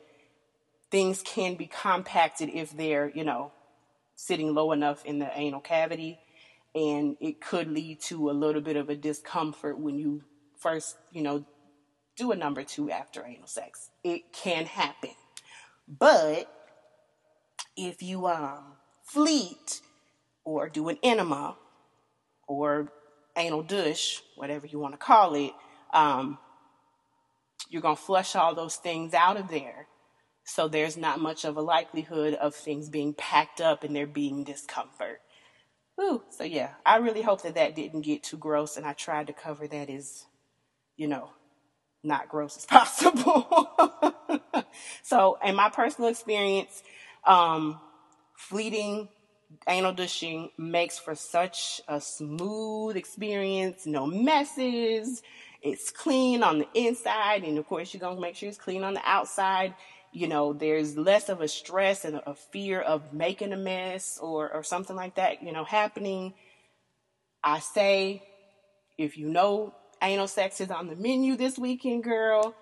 things 0.90 1.20
can 1.22 1.56
be 1.56 1.66
compacted 1.66 2.50
if 2.52 2.76
they're, 2.76 3.10
you 3.10 3.24
know, 3.24 3.50
sitting 4.14 4.54
low 4.54 4.70
enough 4.70 5.04
in 5.04 5.18
the 5.18 5.30
anal 5.34 5.60
cavity 5.60 6.18
and 6.76 7.16
it 7.20 7.40
could 7.40 7.68
lead 7.68 8.00
to 8.02 8.30
a 8.30 8.32
little 8.32 8.60
bit 8.60 8.76
of 8.76 8.88
a 8.88 8.94
discomfort 8.94 9.78
when 9.80 9.98
you 9.98 10.22
first, 10.56 10.96
you 11.12 11.22
know, 11.22 11.44
do 12.16 12.30
a 12.30 12.36
number 12.36 12.62
two 12.62 12.88
after 12.88 13.24
anal 13.24 13.48
sex. 13.48 13.90
It 14.04 14.32
can 14.32 14.66
happen. 14.66 15.10
But 15.88 16.52
if 17.78 18.02
you 18.02 18.26
um, 18.26 18.74
fleet 19.04 19.80
or 20.44 20.68
do 20.68 20.88
an 20.88 20.98
enema 21.02 21.56
or 22.46 22.92
anal 23.36 23.62
douche, 23.62 24.20
whatever 24.36 24.66
you 24.66 24.78
want 24.78 24.94
to 24.94 24.98
call 24.98 25.34
it, 25.34 25.52
um, 25.94 26.38
you're 27.70 27.82
going 27.82 27.96
to 27.96 28.02
flush 28.02 28.34
all 28.34 28.54
those 28.54 28.76
things 28.76 29.14
out 29.14 29.36
of 29.36 29.48
there. 29.48 29.86
So 30.44 30.66
there's 30.66 30.96
not 30.96 31.20
much 31.20 31.44
of 31.44 31.56
a 31.56 31.60
likelihood 31.60 32.34
of 32.34 32.54
things 32.54 32.88
being 32.88 33.14
packed 33.14 33.60
up 33.60 33.84
and 33.84 33.94
there 33.94 34.06
being 34.06 34.44
discomfort. 34.44 35.20
Whew. 35.96 36.22
So 36.30 36.44
yeah, 36.44 36.70
I 36.84 36.96
really 36.96 37.22
hope 37.22 37.42
that 37.42 37.54
that 37.56 37.76
didn't 37.76 38.02
get 38.02 38.22
too 38.22 38.36
gross, 38.36 38.76
and 38.76 38.86
I 38.86 38.92
tried 38.92 39.26
to 39.26 39.32
cover 39.32 39.66
that 39.68 39.90
as 39.90 40.24
you 40.96 41.06
know, 41.06 41.30
not 42.02 42.28
gross 42.28 42.56
as 42.56 42.66
possible. 42.66 44.14
so, 45.02 45.38
in 45.44 45.56
my 45.56 45.70
personal 45.70 46.10
experience, 46.10 46.82
um, 47.28 47.80
fleeting 48.34 49.08
anal 49.68 49.92
douching 49.92 50.50
makes 50.58 50.98
for 50.98 51.14
such 51.14 51.80
a 51.88 52.00
smooth 52.00 52.96
experience, 52.96 53.86
no 53.86 54.06
messes. 54.06 55.22
It's 55.62 55.90
clean 55.90 56.42
on 56.42 56.58
the 56.58 56.68
inside, 56.74 57.44
and 57.44 57.58
of 57.58 57.66
course, 57.66 57.92
you're 57.92 58.00
gonna 58.00 58.20
make 58.20 58.36
sure 58.36 58.48
it's 58.48 58.58
clean 58.58 58.84
on 58.84 58.94
the 58.94 59.02
outside. 59.04 59.74
You 60.12 60.28
know, 60.28 60.52
there's 60.52 60.96
less 60.96 61.28
of 61.28 61.40
a 61.40 61.48
stress 61.48 62.04
and 62.04 62.20
a 62.26 62.34
fear 62.34 62.80
of 62.80 63.12
making 63.12 63.52
a 63.52 63.56
mess 63.56 64.18
or, 64.20 64.52
or 64.52 64.62
something 64.62 64.96
like 64.96 65.16
that, 65.16 65.42
you 65.42 65.52
know, 65.52 65.64
happening. 65.64 66.34
I 67.44 67.58
say, 67.58 68.22
if 68.96 69.18
you 69.18 69.28
know 69.28 69.74
anal 70.02 70.28
sex 70.28 70.60
is 70.60 70.70
on 70.70 70.88
the 70.88 70.96
menu 70.96 71.36
this 71.36 71.58
weekend, 71.58 72.04
girl, 72.04 72.54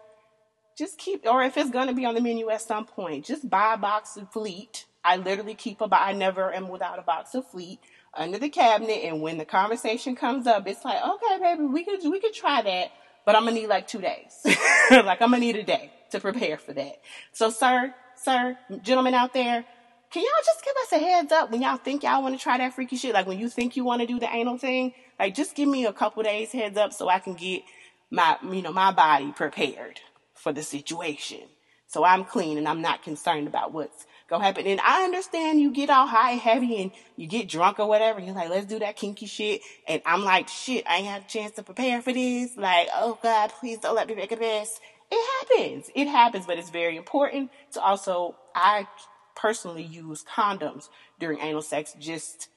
just 0.76 0.99
keep, 0.99 1.26
or 1.26 1.42
if 1.42 1.56
it's 1.56 1.71
gonna 1.71 1.95
be 1.95 2.04
on 2.04 2.14
the 2.14 2.21
menu 2.21 2.50
at 2.50 2.62
some 2.62 2.85
point, 2.85 3.25
just 3.25 3.49
buy 3.49 3.75
a 3.75 3.78
box 3.78 4.16
of 4.16 4.30
Fleet 4.30 4.87
I 5.06 5.16
literally 5.18 5.54
keep 5.54 5.80
a 5.80 5.87
box. 5.87 6.02
I 6.04 6.12
never 6.12 6.52
am 6.52 6.68
without 6.68 6.99
a 6.99 7.02
box 7.02 7.35
of 7.37 7.49
Fleet 7.49 7.78
under 8.12 8.38
the 8.38 8.49
cabinet. 8.49 9.04
And 9.04 9.23
when 9.23 9.38
the 9.38 9.45
conversation 9.45 10.16
comes 10.16 10.49
up, 10.49 10.66
it's 10.66 10.85
like, 10.85 10.99
okay, 11.00 11.40
baby, 11.40 11.62
we 11.62 11.85
could 11.85 12.00
we 12.11 12.18
could 12.18 12.35
try 12.35 12.61
that, 12.61 12.90
but 13.25 13.37
I'm 13.37 13.45
gonna 13.45 13.54
need 13.54 13.68
like 13.68 13.87
two 13.87 14.00
days. 14.00 14.40
like 14.90 15.23
I'm 15.23 15.30
gonna 15.30 15.38
need 15.38 15.56
a 15.56 15.62
day 15.62 15.92
to 16.11 16.18
prepare 16.18 16.59
for 16.59 16.73
that. 16.73 17.00
So, 17.33 17.50
sir, 17.50 17.95
sir, 18.16 18.59
gentlemen 18.83 19.14
out 19.14 19.33
there, 19.33 19.64
can 20.11 20.23
y'all 20.23 20.45
just 20.45 20.64
give 20.64 20.75
us 20.83 20.92
a 20.92 20.99
heads 20.99 21.30
up 21.30 21.52
when 21.52 21.62
y'all 21.62 21.76
think 21.76 22.02
y'all 22.02 22.23
want 22.23 22.37
to 22.37 22.42
try 22.42 22.59
that 22.59 22.75
freaky 22.75 22.97
shit? 22.97 23.14
Like 23.14 23.28
when 23.28 23.38
you 23.38 23.49
think 23.49 23.76
you 23.76 23.85
want 23.85 24.00
to 24.00 24.09
do 24.09 24.18
the 24.18 24.28
anal 24.28 24.59
thing, 24.59 24.92
like 25.21 25.37
just 25.37 25.54
give 25.54 25.68
me 25.68 25.87
a 25.87 25.92
couple 25.92 26.25
days 26.25 26.50
heads 26.50 26.76
up 26.76 26.92
so 26.92 27.09
I 27.09 27.21
can 27.21 27.35
get 27.35 27.62
my 28.11 28.38
you 28.42 28.62
know 28.62 28.73
my 28.73 28.90
body 28.90 29.30
prepared 29.30 30.00
for 30.47 30.53
the 30.53 30.62
situation. 30.62 31.41
So 31.88 32.05
I'm 32.05 32.25
clean 32.25 32.57
and 32.57 32.69
I'm 32.69 32.81
not 32.81 33.03
concerned 33.03 33.49
about 33.49 33.73
what's 33.73 34.07
gonna 34.31 34.45
happen. 34.45 34.65
And 34.65 34.81
I 34.81 35.03
understand 35.03 35.61
you 35.61 35.73
get 35.73 35.91
all 35.91 36.07
high 36.07 36.31
and 36.31 36.41
heavy 36.41 36.81
and 36.81 36.93
you 37.17 37.26
get 37.26 37.49
drunk 37.49 37.81
or 37.81 37.88
whatever. 37.88 38.21
You're 38.21 38.33
like, 38.33 38.49
let's 38.49 38.67
do 38.67 38.79
that 38.79 38.95
kinky 38.95 39.26
shit. 39.26 39.62
And 39.88 40.00
I'm 40.07 40.23
like, 40.23 40.47
shit, 40.47 40.87
I 40.88 40.99
ain't 40.99 41.09
had 41.09 41.23
a 41.23 41.26
chance 41.26 41.50
to 41.57 41.65
prepare 41.65 42.00
for 42.00 42.12
this. 42.12 42.57
Like, 42.57 42.87
oh 42.95 43.19
God, 43.21 43.50
please 43.59 43.79
don't 43.79 43.97
let 43.97 44.07
me 44.07 44.15
make 44.15 44.31
a 44.31 44.37
mess. 44.37 44.79
It 45.11 45.49
happens. 45.49 45.91
It 45.97 46.07
happens, 46.07 46.47
but 46.47 46.59
it's 46.59 46.71
very 46.71 46.97
important 46.97 47.50
to 47.73 47.81
also, 47.81 48.37
I 48.55 48.87
personally 49.35 49.83
use 49.83 50.25
condoms 50.33 50.91
during 51.19 51.41
anal 51.41 51.61
sex 51.61 51.93
just 51.99 52.50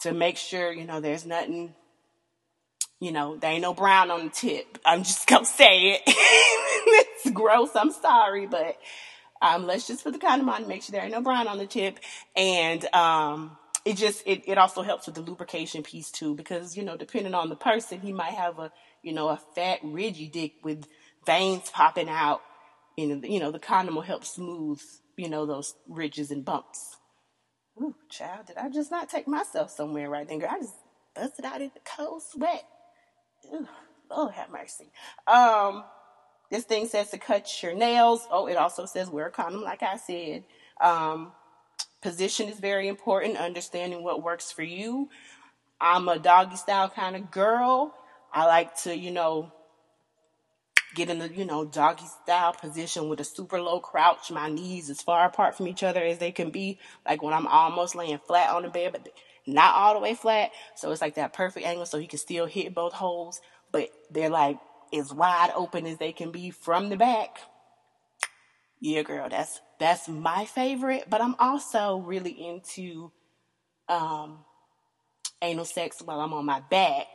to 0.00 0.12
make 0.12 0.38
sure, 0.38 0.72
you 0.72 0.84
know, 0.84 1.00
there's 1.00 1.24
nothing, 1.24 1.72
you 3.00 3.12
know, 3.12 3.36
there 3.36 3.52
ain't 3.52 3.62
no 3.62 3.74
brown 3.74 4.10
on 4.10 4.24
the 4.24 4.30
tip. 4.30 4.78
I'm 4.84 5.02
just 5.02 5.26
gonna 5.28 5.44
say 5.44 5.94
it. 5.94 6.02
it's 6.06 7.30
gross. 7.30 7.70
I'm 7.74 7.92
sorry, 7.92 8.46
but 8.46 8.78
um, 9.42 9.66
let's 9.66 9.86
just 9.86 10.04
put 10.04 10.12
the 10.12 10.18
condom 10.18 10.48
on, 10.48 10.62
to 10.62 10.68
make 10.68 10.82
sure 10.82 10.92
there 10.92 11.02
ain't 11.02 11.12
no 11.12 11.20
brown 11.20 11.48
on 11.48 11.58
the 11.58 11.66
tip, 11.66 11.98
and 12.34 12.84
um, 12.94 13.56
it 13.84 13.96
just 13.96 14.22
it, 14.26 14.42
it 14.46 14.58
also 14.58 14.82
helps 14.82 15.06
with 15.06 15.14
the 15.14 15.20
lubrication 15.22 15.82
piece 15.82 16.10
too, 16.10 16.34
because 16.34 16.76
you 16.76 16.84
know 16.84 16.96
depending 16.96 17.34
on 17.34 17.48
the 17.48 17.56
person, 17.56 18.00
he 18.00 18.12
might 18.12 18.32
have 18.32 18.58
a 18.58 18.72
you 19.02 19.12
know 19.12 19.28
a 19.28 19.40
fat 19.54 19.80
ridgy 19.82 20.28
dick 20.28 20.52
with 20.62 20.86
veins 21.26 21.70
popping 21.70 22.08
out, 22.08 22.40
and 22.96 23.24
you 23.24 23.40
know 23.40 23.50
the 23.50 23.58
condom 23.58 23.94
will 23.94 24.02
help 24.02 24.24
smooth 24.24 24.80
you 25.16 25.28
know 25.28 25.46
those 25.46 25.74
ridges 25.88 26.30
and 26.30 26.44
bumps. 26.44 26.96
Ooh, 27.80 27.94
child, 28.08 28.46
did 28.46 28.56
I 28.56 28.70
just 28.70 28.90
not 28.90 29.10
take 29.10 29.28
myself 29.28 29.70
somewhere 29.70 30.08
right 30.08 30.26
then? 30.26 30.38
Girl, 30.38 30.50
I 30.50 30.60
just 30.60 30.74
busted 31.14 31.44
out 31.44 31.60
in 31.60 31.70
the 31.74 31.80
cold 31.84 32.22
sweat. 32.22 32.64
Lord 34.10 34.34
have 34.34 34.50
mercy. 34.50 34.90
Um, 35.26 35.84
this 36.50 36.64
thing 36.64 36.86
says 36.86 37.10
to 37.10 37.18
cut 37.18 37.62
your 37.62 37.74
nails. 37.74 38.26
Oh, 38.30 38.46
it 38.46 38.56
also 38.56 38.86
says 38.86 39.10
wear 39.10 39.26
a 39.26 39.30
condom, 39.30 39.62
like 39.62 39.82
I 39.82 39.96
said. 39.96 40.44
Um, 40.80 41.32
position 42.02 42.48
is 42.48 42.60
very 42.60 42.88
important, 42.88 43.36
understanding 43.36 44.02
what 44.02 44.22
works 44.22 44.52
for 44.52 44.62
you. 44.62 45.08
I'm 45.80 46.08
a 46.08 46.18
doggy 46.18 46.56
style 46.56 46.88
kind 46.88 47.16
of 47.16 47.30
girl. 47.30 47.94
I 48.32 48.46
like 48.46 48.76
to, 48.82 48.96
you 48.96 49.10
know, 49.10 49.52
get 50.94 51.10
in 51.10 51.18
the, 51.18 51.28
you 51.28 51.44
know, 51.44 51.64
doggy 51.64 52.06
style 52.22 52.52
position 52.52 53.08
with 53.08 53.20
a 53.20 53.24
super 53.24 53.60
low 53.60 53.80
crouch, 53.80 54.30
my 54.30 54.48
knees 54.48 54.88
as 54.88 55.02
far 55.02 55.26
apart 55.26 55.56
from 55.56 55.68
each 55.68 55.82
other 55.82 56.02
as 56.02 56.18
they 56.18 56.32
can 56.32 56.50
be. 56.50 56.78
Like 57.04 57.22
when 57.22 57.34
I'm 57.34 57.46
almost 57.46 57.94
laying 57.94 58.18
flat 58.18 58.50
on 58.50 58.62
the 58.62 58.68
bed, 58.68 58.92
but 58.92 59.08
not 59.46 59.74
all 59.74 59.94
the 59.94 60.00
way 60.00 60.14
flat. 60.14 60.50
So 60.74 60.90
it's 60.90 61.00
like 61.00 61.14
that 61.14 61.32
perfect 61.32 61.66
angle 61.66 61.86
so 61.86 61.98
he 61.98 62.06
can 62.06 62.18
still 62.18 62.46
hit 62.46 62.74
both 62.74 62.92
holes, 62.92 63.40
but 63.72 63.90
they're 64.10 64.30
like 64.30 64.58
as 64.92 65.12
wide 65.12 65.50
open 65.54 65.86
as 65.86 65.98
they 65.98 66.12
can 66.12 66.30
be 66.32 66.50
from 66.50 66.88
the 66.88 66.96
back. 66.96 67.38
Yeah, 68.80 69.02
girl, 69.02 69.28
that's 69.28 69.60
that's 69.78 70.08
my 70.08 70.44
favorite. 70.44 71.04
But 71.08 71.20
I'm 71.20 71.34
also 71.38 71.98
really 71.98 72.30
into 72.30 73.10
um, 73.88 74.44
anal 75.40 75.64
sex 75.64 76.02
while 76.04 76.20
I'm 76.20 76.32
on 76.32 76.44
my 76.44 76.60
back 76.60 77.06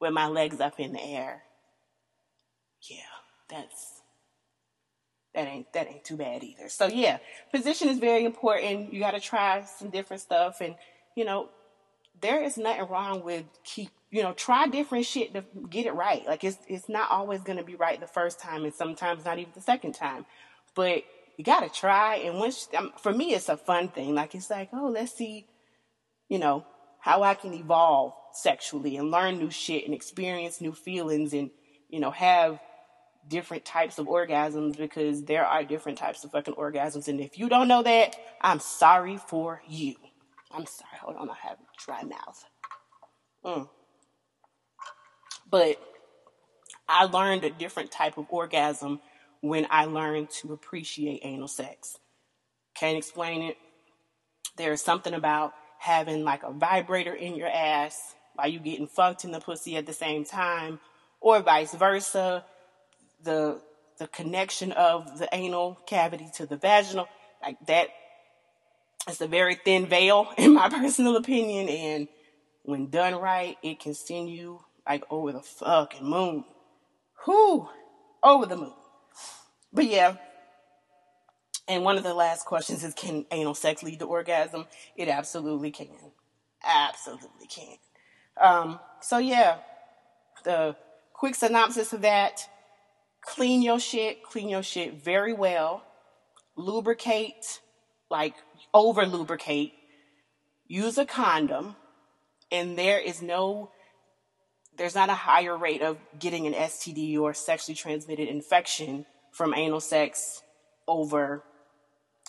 with 0.00 0.12
my 0.12 0.26
legs 0.26 0.60
up 0.60 0.78
in 0.78 0.92
the 0.92 1.02
air. 1.02 1.42
Yeah, 2.90 2.98
that's 3.48 4.02
that 5.34 5.48
ain't 5.48 5.72
that 5.72 5.88
ain't 5.88 6.04
too 6.04 6.16
bad 6.16 6.42
either. 6.42 6.68
So 6.68 6.86
yeah, 6.86 7.18
position 7.52 7.88
is 7.88 7.98
very 7.98 8.24
important. 8.24 8.92
You 8.92 9.00
got 9.00 9.12
to 9.12 9.20
try 9.20 9.64
some 9.64 9.90
different 9.90 10.20
stuff, 10.20 10.60
and 10.60 10.74
you 11.16 11.24
know 11.24 11.48
there 12.20 12.42
is 12.42 12.56
nothing 12.56 12.88
wrong 12.88 13.22
with 13.24 13.44
keep 13.64 13.90
you 14.10 14.22
know 14.22 14.32
try 14.32 14.66
different 14.66 15.04
shit 15.04 15.34
to 15.34 15.44
get 15.68 15.86
it 15.86 15.94
right. 15.94 16.26
Like 16.26 16.44
it's 16.44 16.58
it's 16.68 16.88
not 16.88 17.10
always 17.10 17.42
to 17.42 17.64
be 17.64 17.74
right 17.74 18.00
the 18.00 18.06
first 18.06 18.40
time 18.40 18.64
and 18.64 18.72
sometimes 18.72 19.24
not 19.24 19.38
even 19.38 19.52
the 19.54 19.60
second 19.60 19.92
time. 19.94 20.24
But 20.74 21.02
you 21.36 21.44
got 21.44 21.60
to 21.60 21.68
try 21.68 22.16
and 22.16 22.38
once 22.38 22.68
um, 22.76 22.92
for 22.98 23.12
me 23.12 23.34
it's 23.34 23.48
a 23.48 23.56
fun 23.56 23.88
thing. 23.88 24.14
Like 24.14 24.34
it's 24.34 24.50
like 24.50 24.70
oh 24.72 24.88
let's 24.88 25.12
see 25.12 25.46
you 26.28 26.38
know 26.38 26.64
how 27.00 27.22
i 27.22 27.34
can 27.34 27.52
evolve 27.52 28.14
sexually 28.32 28.96
and 28.96 29.10
learn 29.10 29.36
new 29.36 29.50
shit 29.50 29.84
and 29.84 29.92
experience 29.92 30.60
new 30.60 30.72
feelings 30.72 31.34
and 31.34 31.50
you 31.90 32.00
know 32.00 32.10
have 32.10 32.58
different 33.28 33.64
types 33.64 33.98
of 33.98 34.06
orgasms 34.06 34.76
because 34.78 35.24
there 35.24 35.44
are 35.44 35.62
different 35.62 35.98
types 35.98 36.24
of 36.24 36.30
fucking 36.32 36.54
orgasms. 36.54 37.06
And 37.06 37.20
if 37.20 37.38
you 37.38 37.48
don't 37.48 37.68
know 37.68 37.82
that 37.82 38.16
i'm 38.40 38.60
sorry 38.60 39.16
for 39.16 39.62
you 39.68 39.94
I'm 40.54 40.66
sorry, 40.66 40.98
hold 41.00 41.16
on, 41.16 41.30
I 41.30 41.34
have 41.48 41.58
dry 41.78 42.02
mouth. 42.02 42.44
Mm. 43.44 43.68
But 45.50 45.80
I 46.88 47.04
learned 47.04 47.44
a 47.44 47.50
different 47.50 47.90
type 47.90 48.18
of 48.18 48.26
orgasm 48.30 49.00
when 49.40 49.66
I 49.70 49.86
learned 49.86 50.30
to 50.30 50.52
appreciate 50.52 51.20
anal 51.24 51.48
sex. 51.48 51.98
Can't 52.74 52.96
explain 52.96 53.42
it. 53.42 53.56
There's 54.56 54.82
something 54.82 55.14
about 55.14 55.52
having 55.78 56.24
like 56.24 56.42
a 56.42 56.52
vibrator 56.52 57.14
in 57.14 57.34
your 57.34 57.48
ass 57.48 58.14
while 58.34 58.48
you 58.48 58.60
getting 58.60 58.86
fucked 58.86 59.24
in 59.24 59.32
the 59.32 59.40
pussy 59.40 59.76
at 59.76 59.86
the 59.86 59.92
same 59.92 60.24
time, 60.24 60.80
or 61.20 61.40
vice 61.40 61.74
versa. 61.74 62.44
The 63.22 63.60
the 63.98 64.08
connection 64.08 64.72
of 64.72 65.18
the 65.18 65.28
anal 65.32 65.78
cavity 65.86 66.28
to 66.34 66.46
the 66.46 66.56
vaginal, 66.56 67.08
like 67.42 67.56
that 67.66 67.88
it's 69.08 69.20
a 69.20 69.26
very 69.26 69.56
thin 69.56 69.86
veil, 69.86 70.28
in 70.38 70.54
my 70.54 70.68
personal 70.68 71.16
opinion, 71.16 71.68
and 71.68 72.08
when 72.62 72.88
done 72.90 73.14
right, 73.14 73.56
it 73.62 73.80
can 73.80 73.94
send 73.94 74.30
you 74.30 74.60
like 74.88 75.04
over 75.10 75.32
the 75.32 75.40
fucking 75.40 76.08
moon. 76.08 76.44
Whoo, 77.26 77.68
over 78.22 78.46
the 78.46 78.56
moon. 78.56 78.74
But 79.72 79.86
yeah, 79.86 80.16
and 81.68 81.84
one 81.84 81.96
of 81.96 82.02
the 82.02 82.14
last 82.14 82.44
questions 82.44 82.84
is 82.84 82.94
can 82.94 83.24
anal 83.30 83.54
sex 83.54 83.82
lead 83.82 84.00
to 84.00 84.06
orgasm? 84.06 84.66
It 84.96 85.08
absolutely 85.08 85.70
can. 85.70 85.88
Absolutely 86.64 87.46
can. 87.46 87.76
Um, 88.40 88.80
so 89.00 89.18
yeah, 89.18 89.58
the 90.44 90.76
quick 91.12 91.34
synopsis 91.34 91.92
of 91.92 92.02
that 92.02 92.48
clean 93.22 93.62
your 93.62 93.78
shit, 93.78 94.22
clean 94.22 94.48
your 94.48 94.62
shit 94.62 95.02
very 95.02 95.32
well, 95.32 95.84
lubricate 96.56 97.60
like 98.12 98.34
over 98.72 99.06
lubricate, 99.06 99.72
use 100.68 100.98
a 100.98 101.06
condom, 101.06 101.74
and 102.52 102.78
there 102.78 103.00
is 103.00 103.22
no, 103.22 103.70
there's 104.76 104.94
not 104.94 105.08
a 105.08 105.14
higher 105.14 105.56
rate 105.56 105.82
of 105.82 105.96
getting 106.18 106.46
an 106.46 106.52
STD 106.52 107.18
or 107.18 107.34
sexually 107.34 107.74
transmitted 107.74 108.28
infection 108.28 109.06
from 109.32 109.54
anal 109.54 109.80
sex 109.80 110.42
over 110.86 111.42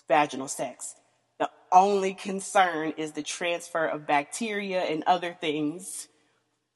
vaginal 0.07 0.47
sex. 0.47 0.95
The 1.37 1.49
only 1.71 2.13
concern 2.13 2.93
is 2.97 3.11
the 3.11 3.21
transfer 3.21 3.85
of 3.85 4.07
bacteria 4.07 4.81
and 4.81 5.03
other 5.05 5.33
things 5.39 6.07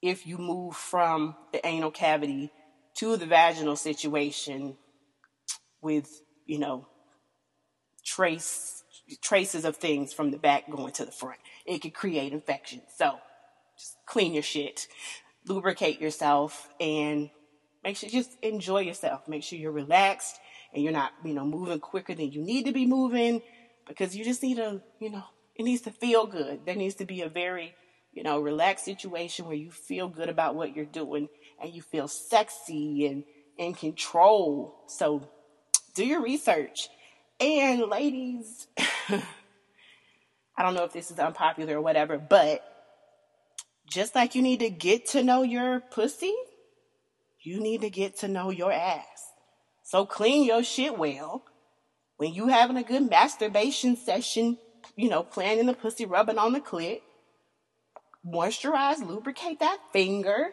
if 0.02 0.28
you 0.28 0.38
move 0.38 0.76
from 0.76 1.36
the 1.54 1.66
anal 1.66 1.92
cavity 1.92 2.52
to 2.98 3.16
the 3.16 3.26
vaginal 3.26 3.78
situation 3.78 4.76
with, 5.82 6.10
you 6.46 6.60
know, 6.60 6.88
trace 8.06 8.84
traces 9.22 9.66
of 9.66 9.78
things 9.78 10.14
from 10.14 10.32
the 10.32 10.38
back 10.38 10.70
going 10.70 10.94
to 10.94 11.06
the 11.06 11.12
front. 11.12 11.40
It 11.66 11.82
could 11.82 11.94
create 11.94 12.34
infection. 12.34 12.82
So 12.98 13.18
just 13.78 13.98
clean 14.06 14.34
your 14.34 14.44
shit, 14.44 14.88
lubricate 15.48 16.02
yourself, 16.02 16.68
and 16.80 17.30
make 17.84 17.98
sure 17.98 18.10
just 18.10 18.38
enjoy 18.42 18.80
yourself. 18.82 19.28
Make 19.28 19.44
sure 19.44 19.60
you're 19.60 19.72
relaxed 19.72 20.40
and 20.74 20.84
you're 20.84 20.94
not, 20.94 21.12
you 21.24 21.34
know, 21.34 21.46
moving 21.46 21.80
quicker 21.80 22.14
than 22.14 22.32
you 22.32 22.42
need 22.42 22.66
to 22.66 22.72
be 22.72 22.86
moving 22.86 23.42
because 23.88 24.16
you 24.16 24.24
just 24.24 24.44
need 24.44 24.58
to, 24.58 24.82
you 25.00 25.10
know, 25.10 25.24
it 25.56 25.64
needs 25.64 25.82
to 25.84 25.92
feel 25.92 26.26
good. 26.28 26.66
There 26.66 26.76
needs 26.76 26.96
to 26.96 27.06
be 27.06 27.22
a 27.22 27.30
very, 27.30 27.74
you 28.14 28.24
know, 28.24 28.40
relaxed 28.40 28.86
situation 28.86 29.46
where 29.46 29.56
you 29.56 29.72
feel 29.72 30.08
good 30.08 30.30
about 30.30 30.56
what 30.56 30.76
you're 30.76 30.86
doing 30.86 31.30
and 31.62 31.74
you 31.74 31.82
feel 31.82 32.08
sexy 32.08 33.06
and 33.08 33.24
in 33.58 33.74
control. 33.74 34.84
So 34.88 35.28
do 35.96 36.06
your 36.06 36.22
research. 36.22 36.90
And 37.40 37.82
ladies, 37.82 38.68
I 40.58 40.64
don't 40.64 40.74
know 40.74 40.84
if 40.84 40.94
this 40.94 41.12
is 41.12 41.20
unpopular 41.20 41.78
or 41.78 41.82
whatever, 41.82 42.18
but 42.18 42.64
just 43.90 44.16
like 44.16 44.36
you 44.36 44.42
need 44.42 44.60
to 44.60 44.70
get 44.70 45.08
to 45.08 45.24
know 45.24 45.44
your 45.44 45.80
pussy, 45.80 46.34
you 47.42 47.60
need 47.60 47.82
to 47.82 47.90
get 47.90 48.18
to 48.20 48.28
know 48.28 48.50
your 48.50 48.72
ass. 48.72 49.32
So 49.84 50.06
clean 50.06 50.44
your 50.44 50.64
shit 50.64 50.98
well. 50.98 51.46
When 52.18 52.34
you 52.34 52.48
having 52.48 52.78
a 52.78 52.84
good 52.84 53.10
masturbation 53.10 53.96
session, 53.96 54.58
you 54.96 55.10
know, 55.10 55.24
planning 55.24 55.68
the 55.68 55.74
pussy, 55.74 56.06
rubbing 56.06 56.38
on 56.38 56.54
the 56.54 56.60
clit, 56.60 57.02
moisturize, 58.26 59.00
lubricate 59.00 59.60
that 59.60 59.78
finger, 59.94 60.50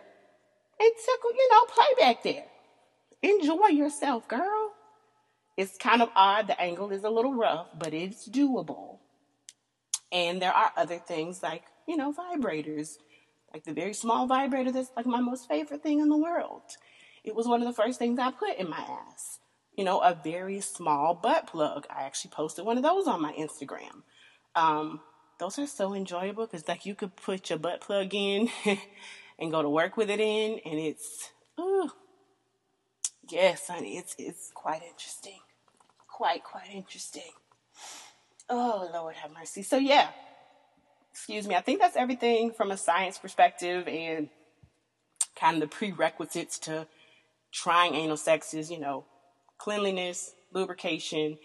and 0.78 0.92
tickle, 1.04 1.32
you 1.34 1.48
know, 1.50 1.64
play 1.64 1.86
back 1.98 2.22
there. 2.22 2.46
Enjoy 3.22 3.68
yourself, 3.68 4.28
girl. 4.28 4.63
It's 5.56 5.76
kind 5.76 6.02
of 6.02 6.10
odd. 6.16 6.48
The 6.48 6.60
angle 6.60 6.90
is 6.90 7.04
a 7.04 7.10
little 7.10 7.34
rough, 7.34 7.68
but 7.78 7.94
it's 7.94 8.28
doable. 8.28 8.98
And 10.10 10.40
there 10.40 10.52
are 10.52 10.72
other 10.76 10.98
things 10.98 11.42
like, 11.42 11.64
you 11.86 11.96
know, 11.96 12.12
vibrators, 12.12 12.96
like 13.52 13.64
the 13.64 13.72
very 13.72 13.94
small 13.94 14.26
vibrator 14.26 14.72
that's 14.72 14.90
like 14.96 15.06
my 15.06 15.20
most 15.20 15.48
favorite 15.48 15.82
thing 15.82 16.00
in 16.00 16.08
the 16.08 16.16
world. 16.16 16.62
It 17.24 17.34
was 17.34 17.46
one 17.46 17.62
of 17.62 17.68
the 17.68 17.82
first 17.82 17.98
things 17.98 18.18
I 18.18 18.30
put 18.30 18.58
in 18.58 18.68
my 18.68 18.84
ass. 19.08 19.38
You 19.76 19.84
know, 19.84 19.98
a 20.00 20.14
very 20.14 20.60
small 20.60 21.14
butt 21.14 21.48
plug. 21.48 21.86
I 21.90 22.02
actually 22.02 22.30
posted 22.30 22.64
one 22.64 22.76
of 22.76 22.84
those 22.84 23.08
on 23.08 23.22
my 23.22 23.32
Instagram. 23.32 24.02
Um, 24.54 25.00
those 25.38 25.58
are 25.58 25.66
so 25.66 25.94
enjoyable 25.94 26.46
because 26.46 26.68
like 26.68 26.86
you 26.86 26.94
could 26.94 27.16
put 27.16 27.50
your 27.50 27.58
butt 27.58 27.80
plug 27.80 28.14
in 28.14 28.48
and 29.38 29.50
go 29.50 29.62
to 29.62 29.68
work 29.68 29.96
with 29.96 30.10
it 30.10 30.20
in, 30.20 30.60
and 30.64 30.78
it's, 30.78 31.30
ooh, 31.58 31.90
yes, 33.28 33.68
honey, 33.68 33.96
it's 33.98 34.14
it's 34.18 34.50
quite 34.54 34.82
interesting, 34.82 35.40
quite 36.14 36.44
quite 36.44 36.70
interesting. 36.72 37.32
Oh 38.48 38.88
Lord, 38.94 39.16
have 39.16 39.32
mercy. 39.32 39.64
So 39.64 39.78
yeah, 39.78 40.10
excuse 41.10 41.48
me. 41.48 41.56
I 41.56 41.60
think 41.60 41.80
that's 41.80 41.96
everything 41.96 42.52
from 42.52 42.70
a 42.70 42.76
science 42.76 43.18
perspective 43.18 43.88
and 43.88 44.28
kind 45.34 45.56
of 45.56 45.60
the 45.60 45.66
prerequisites 45.66 46.60
to 46.60 46.86
trying 47.52 47.96
anal 47.96 48.16
sex 48.16 48.54
is, 48.54 48.70
you 48.70 48.78
know, 48.78 49.04
cleanliness, 49.58 50.34
lubrication, 50.52 51.36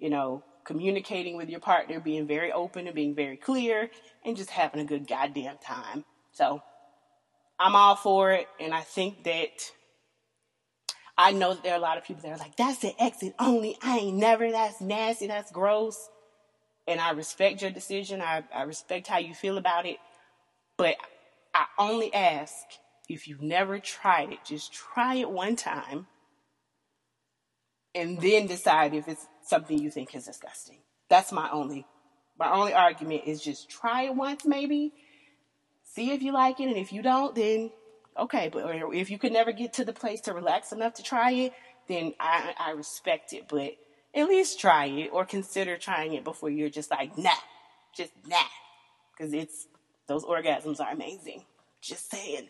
you 0.00 0.10
know, 0.10 0.42
communicating 0.64 1.36
with 1.36 1.48
your 1.48 1.60
partner, 1.60 2.00
being 2.00 2.26
very 2.26 2.50
open 2.50 2.88
and 2.88 2.96
being 2.96 3.14
very 3.14 3.36
clear, 3.36 3.88
and 4.24 4.36
just 4.36 4.50
having 4.50 4.80
a 4.80 4.84
good 4.84 5.06
goddamn 5.06 5.58
time. 5.58 6.04
So 6.32 6.60
I'm 7.60 7.76
all 7.76 7.94
for 7.94 8.32
it, 8.32 8.48
and 8.58 8.74
I 8.74 8.80
think 8.80 9.22
that 9.22 9.70
I 11.18 11.32
know 11.32 11.54
that 11.54 11.62
there 11.62 11.72
are 11.72 11.78
a 11.78 11.82
lot 11.82 11.96
of 11.96 12.04
people 12.04 12.22
that 12.22 12.32
are 12.32 12.38
like, 12.38 12.56
that's 12.56 12.84
an 12.84 12.92
exit 12.98 13.34
only. 13.38 13.78
I 13.82 13.98
ain't 13.98 14.16
never, 14.16 14.50
that's 14.50 14.80
nasty, 14.80 15.26
that's 15.26 15.50
gross. 15.50 16.08
And 16.86 17.00
I 17.00 17.10
respect 17.10 17.62
your 17.62 17.70
decision. 17.70 18.20
I, 18.20 18.44
I 18.54 18.62
respect 18.62 19.06
how 19.06 19.18
you 19.18 19.34
feel 19.34 19.58
about 19.58 19.86
it. 19.86 19.96
But 20.76 20.96
I 21.54 21.64
only 21.78 22.12
ask 22.12 22.52
if 23.08 23.26
you've 23.26 23.42
never 23.42 23.78
tried 23.78 24.32
it, 24.32 24.40
just 24.44 24.72
try 24.72 25.14
it 25.16 25.30
one 25.30 25.56
time 25.56 26.06
and 27.94 28.20
then 28.20 28.46
decide 28.46 28.94
if 28.94 29.08
it's 29.08 29.26
something 29.42 29.78
you 29.78 29.90
think 29.90 30.14
is 30.14 30.26
disgusting. 30.26 30.78
That's 31.08 31.32
my 31.32 31.50
only 31.50 31.86
my 32.38 32.52
only 32.52 32.74
argument 32.74 33.22
is 33.24 33.42
just 33.42 33.70
try 33.70 34.02
it 34.02 34.14
once 34.14 34.44
maybe. 34.44 34.92
See 35.84 36.10
if 36.10 36.22
you 36.22 36.32
like 36.32 36.60
it 36.60 36.68
and 36.68 36.76
if 36.76 36.92
you 36.92 37.00
don't 37.00 37.34
then 37.34 37.70
okay, 38.18 38.48
but 38.52 38.64
if 38.94 39.10
you 39.10 39.18
could 39.18 39.32
never 39.32 39.52
get 39.52 39.74
to 39.74 39.84
the 39.84 39.92
place 39.92 40.20
to 40.22 40.32
relax 40.32 40.72
enough 40.72 40.94
to 40.94 41.02
try 41.02 41.32
it, 41.32 41.52
then 41.88 42.14
I, 42.18 42.54
I 42.58 42.70
respect 42.72 43.32
it. 43.32 43.46
But 43.48 43.76
at 44.14 44.28
least 44.28 44.60
try 44.60 44.86
it 44.86 45.10
or 45.12 45.24
consider 45.24 45.76
trying 45.76 46.14
it 46.14 46.24
before 46.24 46.50
you're 46.50 46.70
just 46.70 46.90
like, 46.90 47.16
nah, 47.18 47.30
just 47.94 48.12
nah. 48.26 48.36
Because 49.16 49.32
it's, 49.32 49.66
those 50.08 50.24
orgasms 50.24 50.80
are 50.80 50.90
amazing. 50.90 51.44
Just 51.80 52.10
saying. 52.10 52.48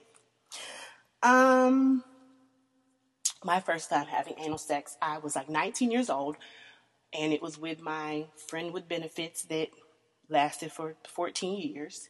Um, 1.23 2.05
my 3.45 3.61
first 3.61 3.91
time 3.91 4.07
having 4.07 4.35
anal 4.39 4.59
sex, 4.59 4.97
I 5.01 5.19
was 5.19 5.37
like 5.37 5.49
19 5.49 5.91
years 5.91 6.11
old, 6.11 6.37
and 7.13 7.33
it 7.33 7.43
was 7.43 7.59
with 7.59 7.81
my 7.81 8.27
friend 8.49 8.73
with 8.73 8.89
benefits 8.89 9.43
that 9.45 9.69
lasted 10.29 10.73
for 10.73 10.97
14 11.09 11.61
years. 11.61 12.09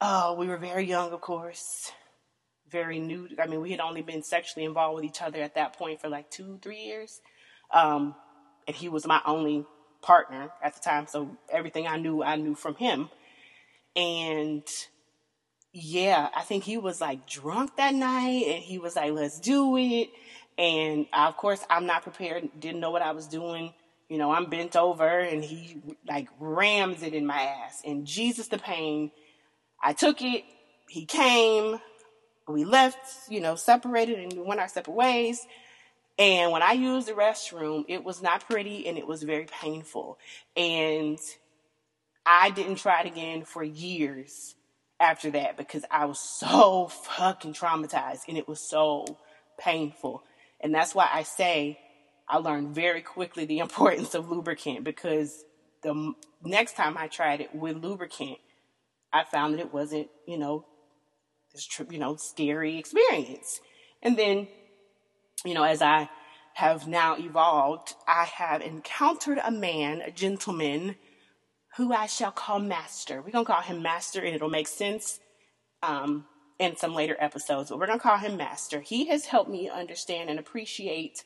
Oh, 0.00 0.34
we 0.34 0.46
were 0.46 0.56
very 0.56 0.86
young, 0.86 1.12
of 1.12 1.20
course 1.20 1.92
very 2.70 2.98
new. 2.98 3.28
I 3.42 3.46
mean, 3.46 3.60
we 3.60 3.70
had 3.70 3.80
only 3.80 4.02
been 4.02 4.22
sexually 4.22 4.64
involved 4.64 4.96
with 4.96 5.04
each 5.04 5.22
other 5.22 5.42
at 5.42 5.54
that 5.54 5.76
point 5.76 6.00
for 6.00 6.08
like 6.08 6.30
two, 6.30 6.58
three 6.62 6.80
years. 6.80 7.20
Um, 7.72 8.14
and 8.66 8.76
he 8.76 8.88
was 8.88 9.06
my 9.06 9.20
only 9.26 9.64
partner 10.02 10.50
at 10.62 10.74
the 10.74 10.80
time. 10.80 11.06
So 11.06 11.36
everything 11.52 11.86
I 11.86 11.96
knew, 11.96 12.22
I 12.22 12.36
knew 12.36 12.54
from 12.54 12.74
him. 12.76 13.10
And 13.96 14.62
yeah, 15.72 16.28
I 16.34 16.42
think 16.42 16.64
he 16.64 16.78
was 16.78 17.00
like 17.00 17.26
drunk 17.26 17.76
that 17.76 17.94
night 17.94 18.44
and 18.46 18.62
he 18.62 18.78
was 18.78 18.96
like, 18.96 19.12
let's 19.12 19.38
do 19.40 19.76
it. 19.76 20.10
And 20.58 21.06
of 21.12 21.36
course, 21.36 21.64
I'm 21.70 21.86
not 21.86 22.02
prepared, 22.02 22.48
didn't 22.58 22.80
know 22.80 22.90
what 22.90 23.02
I 23.02 23.12
was 23.12 23.26
doing. 23.26 23.72
You 24.08 24.18
know, 24.18 24.32
I'm 24.32 24.50
bent 24.50 24.74
over 24.74 25.06
and 25.20 25.44
he 25.44 25.80
like 26.08 26.28
rams 26.38 27.02
it 27.02 27.14
in 27.14 27.26
my 27.26 27.40
ass. 27.40 27.82
And 27.84 28.06
Jesus, 28.06 28.48
the 28.48 28.58
pain. 28.58 29.12
I 29.82 29.92
took 29.92 30.20
it. 30.20 30.44
He 30.88 31.06
came 31.06 31.78
we 32.48 32.64
left, 32.64 33.30
you 33.30 33.40
know, 33.40 33.54
separated 33.54 34.18
and 34.18 34.32
we 34.32 34.40
went 34.40 34.60
our 34.60 34.68
separate 34.68 34.94
ways. 34.94 35.46
And 36.18 36.52
when 36.52 36.62
I 36.62 36.72
used 36.72 37.08
the 37.08 37.12
restroom, 37.12 37.84
it 37.88 38.04
was 38.04 38.20
not 38.22 38.48
pretty 38.48 38.86
and 38.86 38.98
it 38.98 39.06
was 39.06 39.22
very 39.22 39.46
painful. 39.46 40.18
And 40.56 41.18
I 42.26 42.50
didn't 42.50 42.76
try 42.76 43.00
it 43.00 43.06
again 43.06 43.44
for 43.44 43.62
years 43.64 44.54
after 44.98 45.30
that 45.30 45.56
because 45.56 45.84
I 45.90 46.04
was 46.04 46.20
so 46.38 46.88
fucking 46.88 47.54
traumatized 47.54 48.28
and 48.28 48.36
it 48.36 48.46
was 48.46 48.60
so 48.60 49.18
painful. 49.58 50.22
And 50.60 50.74
that's 50.74 50.94
why 50.94 51.08
I 51.10 51.22
say 51.22 51.78
I 52.28 52.36
learned 52.36 52.74
very 52.74 53.00
quickly 53.00 53.46
the 53.46 53.58
importance 53.60 54.14
of 54.14 54.30
lubricant 54.30 54.84
because 54.84 55.44
the 55.82 56.12
next 56.44 56.76
time 56.76 56.96
I 56.98 57.08
tried 57.08 57.40
it 57.40 57.54
with 57.54 57.76
lubricant, 57.76 58.38
I 59.12 59.24
found 59.24 59.54
that 59.54 59.60
it 59.60 59.72
wasn't, 59.72 60.08
you 60.26 60.38
know, 60.38 60.66
this 61.52 61.68
you 61.90 61.98
know 61.98 62.16
scary 62.16 62.78
experience. 62.78 63.60
And 64.02 64.16
then 64.18 64.48
you 65.44 65.54
know 65.54 65.64
as 65.64 65.82
i 65.82 66.08
have 66.54 66.86
now 66.86 67.16
evolved 67.16 67.94
i 68.06 68.24
have 68.24 68.60
encountered 68.60 69.38
a 69.42 69.50
man 69.50 70.02
a 70.02 70.10
gentleman 70.10 70.96
who 71.76 71.92
i 71.92 72.06
shall 72.06 72.32
call 72.32 72.58
master. 72.58 73.22
We're 73.22 73.30
going 73.30 73.44
to 73.44 73.52
call 73.52 73.62
him 73.62 73.82
master 73.82 74.20
and 74.20 74.34
it'll 74.34 74.50
make 74.50 74.68
sense 74.68 75.20
um, 75.82 76.26
in 76.58 76.76
some 76.76 76.94
later 76.94 77.16
episodes 77.18 77.70
but 77.70 77.78
we're 77.78 77.86
going 77.86 77.98
to 77.98 78.02
call 78.02 78.18
him 78.18 78.36
master. 78.36 78.80
He 78.80 79.06
has 79.06 79.26
helped 79.26 79.50
me 79.50 79.68
understand 79.68 80.28
and 80.30 80.38
appreciate 80.38 81.24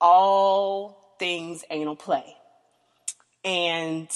all 0.00 1.16
things 1.18 1.64
anal 1.70 1.96
play. 1.96 2.34
And 3.44 4.08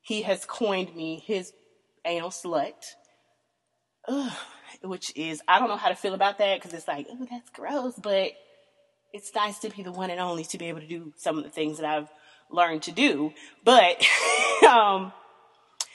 he 0.00 0.22
has 0.22 0.44
coined 0.44 0.94
me 0.94 1.22
his 1.24 1.52
anal 2.04 2.30
slut 2.30 2.94
ugh, 4.08 4.32
which 4.82 5.12
is 5.16 5.42
I 5.46 5.58
don't 5.58 5.68
know 5.68 5.76
how 5.76 5.88
to 5.88 5.94
feel 5.94 6.14
about 6.14 6.38
that 6.38 6.58
because 6.58 6.74
it's 6.74 6.88
like, 6.88 7.06
oh, 7.10 7.26
that's 7.30 7.50
gross, 7.50 7.94
but 8.02 8.32
it's 9.12 9.34
nice 9.34 9.58
to 9.60 9.70
be 9.70 9.82
the 9.82 9.92
one 9.92 10.10
and 10.10 10.20
only 10.20 10.44
to 10.44 10.58
be 10.58 10.66
able 10.66 10.80
to 10.80 10.86
do 10.86 11.12
some 11.16 11.38
of 11.38 11.44
the 11.44 11.50
things 11.50 11.78
that 11.78 11.86
I've 11.86 12.08
learned 12.50 12.82
to 12.84 12.92
do. 12.92 13.32
But 13.64 14.04
um, 14.68 15.12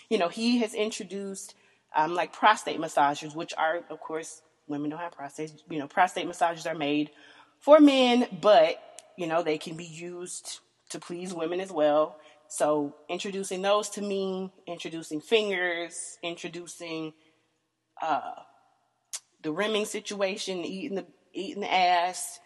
you 0.09 0.17
know, 0.17 0.29
he 0.29 0.59
has 0.59 0.73
introduced 0.73 1.55
um, 1.95 2.13
like 2.13 2.33
prostate 2.33 2.79
massagers, 2.79 3.35
which 3.35 3.53
are, 3.57 3.81
of 3.89 3.99
course, 3.99 4.41
women 4.67 4.89
don't 4.89 4.99
have 4.99 5.15
prostates. 5.15 5.53
You 5.69 5.79
know, 5.79 5.87
prostate 5.87 6.27
massagers 6.27 6.69
are 6.69 6.75
made 6.75 7.11
for 7.59 7.79
men, 7.79 8.27
but 8.41 8.81
you 9.17 9.27
know 9.27 9.43
they 9.43 9.57
can 9.57 9.75
be 9.75 9.85
used 9.85 10.59
to 10.89 10.99
please 10.99 11.33
women 11.33 11.59
as 11.59 11.71
well. 11.71 12.17
So 12.47 12.95
introducing 13.09 13.61
those 13.61 13.89
to 13.91 14.01
me, 14.01 14.51
introducing 14.67 15.21
fingers, 15.21 16.17
introducing 16.21 17.13
uh, 18.03 18.33
the 19.41 19.51
rimming 19.51 19.85
situation, 19.85 20.59
eating 20.59 20.95
the 20.95 21.05
eating 21.33 21.61
the 21.61 21.73
ass, 21.73 22.39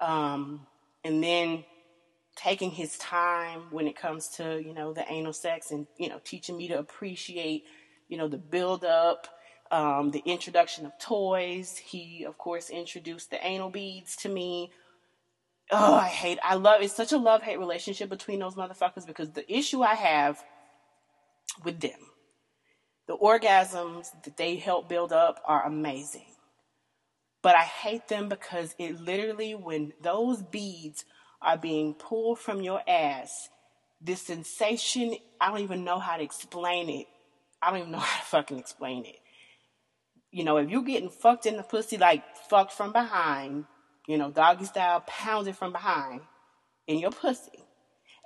um, 0.00 0.66
and 1.04 1.22
then 1.22 1.64
taking 2.36 2.70
his 2.70 2.98
time 2.98 3.62
when 3.70 3.86
it 3.86 3.96
comes 3.96 4.28
to 4.28 4.62
you 4.64 4.74
know 4.74 4.92
the 4.92 5.04
anal 5.10 5.32
sex 5.32 5.70
and 5.70 5.86
you 5.98 6.08
know 6.08 6.20
teaching 6.24 6.56
me 6.56 6.68
to 6.68 6.78
appreciate 6.78 7.64
you 8.08 8.16
know 8.16 8.28
the 8.28 8.38
build 8.38 8.84
up 8.84 9.28
um, 9.70 10.10
the 10.10 10.22
introduction 10.24 10.86
of 10.86 10.92
toys. 10.98 11.76
He, 11.76 12.24
of 12.24 12.38
course, 12.38 12.70
introduced 12.70 13.30
the 13.30 13.44
anal 13.44 13.70
beads 13.70 14.16
to 14.16 14.28
me. 14.28 14.70
Oh, 15.70 15.94
I 15.94 16.06
hate, 16.06 16.38
I 16.44 16.54
love, 16.54 16.82
it's 16.82 16.94
such 16.94 17.12
a 17.12 17.16
love 17.16 17.42
hate 17.42 17.58
relationship 17.58 18.08
between 18.08 18.38
those 18.38 18.54
motherfuckers 18.54 19.04
because 19.04 19.30
the 19.32 19.52
issue 19.52 19.82
I 19.82 19.94
have 19.94 20.40
with 21.64 21.80
them, 21.80 21.98
the 23.06 23.16
orgasms 23.16 24.08
that 24.24 24.36
they 24.36 24.56
help 24.56 24.88
build 24.88 25.12
up 25.12 25.40
are 25.44 25.64
amazing. 25.64 26.26
But 27.42 27.56
I 27.56 27.62
hate 27.62 28.08
them 28.08 28.28
because 28.28 28.74
it 28.78 29.00
literally, 29.00 29.54
when 29.54 29.92
those 30.02 30.42
beads 30.42 31.04
are 31.40 31.56
being 31.56 31.94
pulled 31.94 32.38
from 32.38 32.62
your 32.62 32.82
ass, 32.88 33.48
this 34.00 34.22
sensation, 34.22 35.16
I 35.40 35.50
don't 35.50 35.60
even 35.60 35.84
know 35.84 35.98
how 35.98 36.16
to 36.16 36.22
explain 36.22 36.90
it. 36.90 37.06
I 37.62 37.70
don't 37.70 37.80
even 37.80 37.92
know 37.92 37.98
how 38.00 38.18
to 38.18 38.26
fucking 38.26 38.58
explain 38.58 39.04
it 39.04 39.16
you 40.36 40.44
know, 40.44 40.58
if 40.58 40.68
you're 40.68 40.82
getting 40.82 41.08
fucked 41.08 41.46
in 41.46 41.56
the 41.56 41.62
pussy, 41.62 41.96
like 41.96 42.22
fucked 42.50 42.72
from 42.72 42.92
behind, 42.92 43.64
you 44.06 44.18
know, 44.18 44.30
doggy 44.30 44.66
style, 44.66 45.02
pounded 45.06 45.56
from 45.56 45.72
behind 45.72 46.20
in 46.86 46.98
your 46.98 47.10
pussy, 47.10 47.64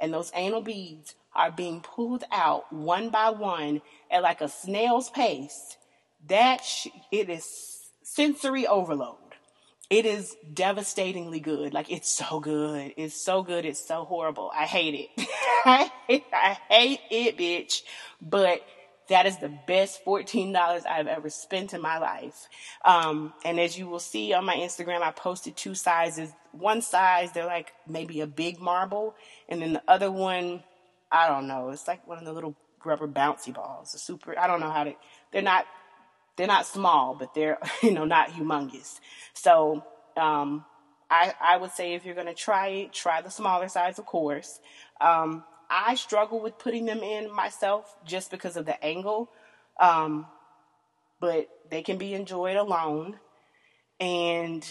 and 0.01 0.13
those 0.13 0.33
anal 0.35 0.61
beads 0.61 1.15
are 1.35 1.51
being 1.51 1.81
pulled 1.81 2.25
out 2.31 2.73
one 2.73 3.11
by 3.11 3.31
one 3.31 3.83
at 4.11 4.23
like 4.23 4.41
a 4.41 4.49
snail's 4.49 5.11
pace, 5.11 5.77
that 6.29 6.65
sh- 6.65 6.89
it 7.11 7.29
is 7.29 7.81
sensory 8.03 8.67
overload. 8.67 9.17
It 9.89 10.07
is 10.07 10.37
devastatingly 10.53 11.41
good. 11.41 11.75
Like 11.75 11.91
it's 11.91 12.11
so 12.11 12.39
good. 12.39 12.95
It's 12.97 13.15
so 13.15 13.43
good. 13.43 13.65
It's 13.65 13.85
so 13.85 14.05
horrible. 14.05 14.51
I 14.55 14.65
hate 14.65 14.95
it. 15.17 15.29
I, 15.65 15.91
hate, 16.07 16.25
I 16.33 16.59
hate 16.69 17.01
it, 17.11 17.37
bitch. 17.37 17.83
But 18.23 18.63
that 19.11 19.27
is 19.27 19.39
the 19.39 19.53
best 19.67 20.05
$14 20.05 20.87
I've 20.87 21.09
ever 21.09 21.29
spent 21.29 21.75
in 21.75 21.83
my 21.83 21.99
life. 21.99 22.47
Um, 22.85 23.33
and 23.45 23.59
as 23.59 23.77
you 23.77 23.89
will 23.89 23.99
see 23.99 24.33
on 24.33 24.45
my 24.45 24.55
Instagram, 24.55 25.03
I 25.03 25.11
posted 25.11 25.57
two 25.57 25.75
sizes. 25.75 26.31
One 26.53 26.81
size, 26.81 27.33
they're 27.33 27.45
like 27.45 27.73
maybe 27.89 28.21
a 28.21 28.29
big 28.29 28.61
marble. 28.61 29.17
And 29.49 29.61
then 29.61 29.73
the 29.75 29.83
other 29.89 30.13
one, 30.13 30.63
I 31.11 31.29
don't 31.29 31.47
know. 31.47 31.71
It's 31.71 31.89
like 31.89 32.07
one 32.07 32.19
of 32.19 32.25
the 32.25 32.33
little 32.33 32.55
rubber 32.85 33.09
bouncy 33.09 33.53
balls. 33.53 33.95
A 33.95 33.99
super, 33.99 34.39
I 34.39 34.47
don't 34.47 34.61
know 34.61 34.71
how 34.71 34.85
to, 34.85 34.95
they're 35.33 35.43
not, 35.43 35.67
they're 36.37 36.47
not 36.47 36.67
small, 36.67 37.15
but 37.15 37.35
they're, 37.35 37.59
you 37.83 37.93
know, 37.93 38.05
not 38.05 38.31
humongous. 38.31 39.01
So, 39.35 39.85
um, 40.17 40.65
I, 41.11 41.35
I 41.41 41.57
would 41.57 41.73
say 41.73 41.95
if 41.95 42.05
you're 42.05 42.15
to 42.15 42.35
try 42.35 42.69
it, 42.69 42.93
try 42.93 43.21
the 43.21 43.31
smaller 43.31 43.69
size, 43.69 43.99
of 43.99 44.07
course. 44.07 44.61
Um, 45.01 45.43
I 45.69 45.97
struggle 45.97 46.41
with 46.41 46.59
putting 46.59 46.85
them 46.87 47.01
in 47.01 47.35
myself 47.35 47.97
just 48.05 48.31
because 48.31 48.57
of 48.57 48.65
the 48.65 48.83
angle. 48.85 49.31
Um, 49.81 50.27
but 51.21 51.49
they 51.71 51.83
can 51.83 51.99
be 51.99 52.15
enjoyed 52.15 52.57
alone. 52.57 53.19
And 53.99 54.67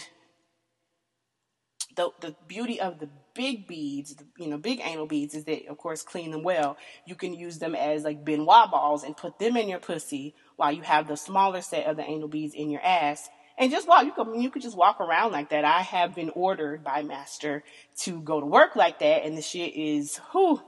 the 1.96 2.10
the 2.20 2.34
beauty 2.46 2.80
of 2.80 2.98
the 2.98 3.08
big 3.34 3.66
beads, 3.66 4.14
you 4.38 4.48
know, 4.48 4.58
big 4.58 4.80
anal 4.82 5.06
beads 5.06 5.34
is 5.34 5.44
that 5.44 5.66
of 5.68 5.78
course 5.78 6.02
clean 6.02 6.30
them 6.30 6.42
well. 6.42 6.76
You 7.06 7.14
can 7.14 7.34
use 7.34 7.58
them 7.58 7.74
as 7.74 8.04
like 8.04 8.24
Ben 8.24 8.44
Wa 8.44 8.66
balls 8.70 9.04
and 9.04 9.16
put 9.16 9.38
them 9.38 9.56
in 9.56 9.68
your 9.68 9.80
pussy 9.80 10.34
while 10.56 10.72
you 10.72 10.82
have 10.82 11.08
the 11.08 11.16
smaller 11.16 11.60
set 11.60 11.86
of 11.86 11.96
the 11.96 12.04
anal 12.04 12.28
beads 12.28 12.54
in 12.54 12.70
your 12.70 12.82
ass. 12.82 13.28
And 13.58 13.70
just 13.70 13.86
walk, 13.86 14.06
you 14.06 14.12
could 14.12 14.28
you 14.40 14.50
could 14.50 14.62
just 14.62 14.76
walk 14.76 15.00
around 15.00 15.32
like 15.32 15.50
that. 15.50 15.64
I 15.64 15.82
have 15.82 16.14
been 16.14 16.30
ordered 16.30 16.82
by 16.82 17.02
Master 17.02 17.62
to 17.98 18.20
go 18.22 18.40
to 18.40 18.46
work 18.46 18.74
like 18.74 19.00
that, 19.00 19.24
and 19.24 19.36
the 19.36 19.42
shit 19.42 19.74
is 19.74 20.18
whew, 20.32 20.62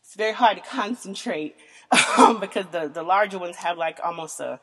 it's 0.00 0.14
very 0.14 0.32
hard 0.32 0.56
to 0.58 0.62
concentrate 0.68 1.56
um, 2.16 2.38
because 2.38 2.66
the, 2.70 2.88
the 2.88 3.02
larger 3.02 3.38
ones 3.38 3.56
have 3.56 3.76
like 3.76 3.98
almost 4.04 4.38
a 4.38 4.60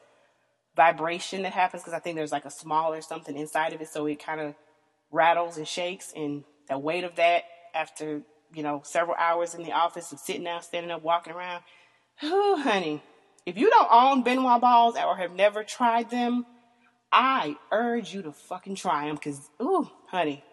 vibration 0.75 1.43
that 1.43 1.51
happens 1.51 1.83
because 1.83 1.93
I 1.93 1.99
think 1.99 2.15
there's 2.15 2.31
like 2.31 2.45
a 2.45 2.51
smaller 2.51 3.01
something 3.01 3.37
inside 3.37 3.73
of 3.73 3.81
it. 3.81 3.89
So 3.89 4.05
it 4.05 4.23
kind 4.23 4.39
of 4.39 4.55
rattles 5.11 5.57
and 5.57 5.67
shakes. 5.67 6.13
And 6.15 6.43
the 6.71 6.79
weight 6.79 7.03
of 7.03 7.15
that 7.17 7.43
after, 7.75 8.21
you 8.53 8.63
know, 8.63 8.81
several 8.85 9.15
hours 9.19 9.53
in 9.53 9.63
the 9.63 9.73
office 9.73 10.11
of 10.11 10.19
sitting 10.19 10.45
down, 10.45 10.61
standing 10.61 10.89
up, 10.89 11.03
walking 11.03 11.33
around. 11.33 11.63
Whew, 12.19 12.57
honey, 12.57 13.03
if 13.45 13.57
you 13.57 13.69
don't 13.69 13.89
own 13.91 14.23
Ben 14.23 14.41
Wa 14.41 14.57
balls 14.57 14.95
or 14.95 15.17
have 15.17 15.33
never 15.33 15.63
tried 15.63 16.09
them, 16.09 16.45
I 17.11 17.57
urge 17.71 18.13
you 18.13 18.21
to 18.21 18.31
fucking 18.31 18.75
try 18.75 19.07
them 19.07 19.15
because, 19.15 19.49
ooh, 19.61 19.89
honey, 20.07 20.43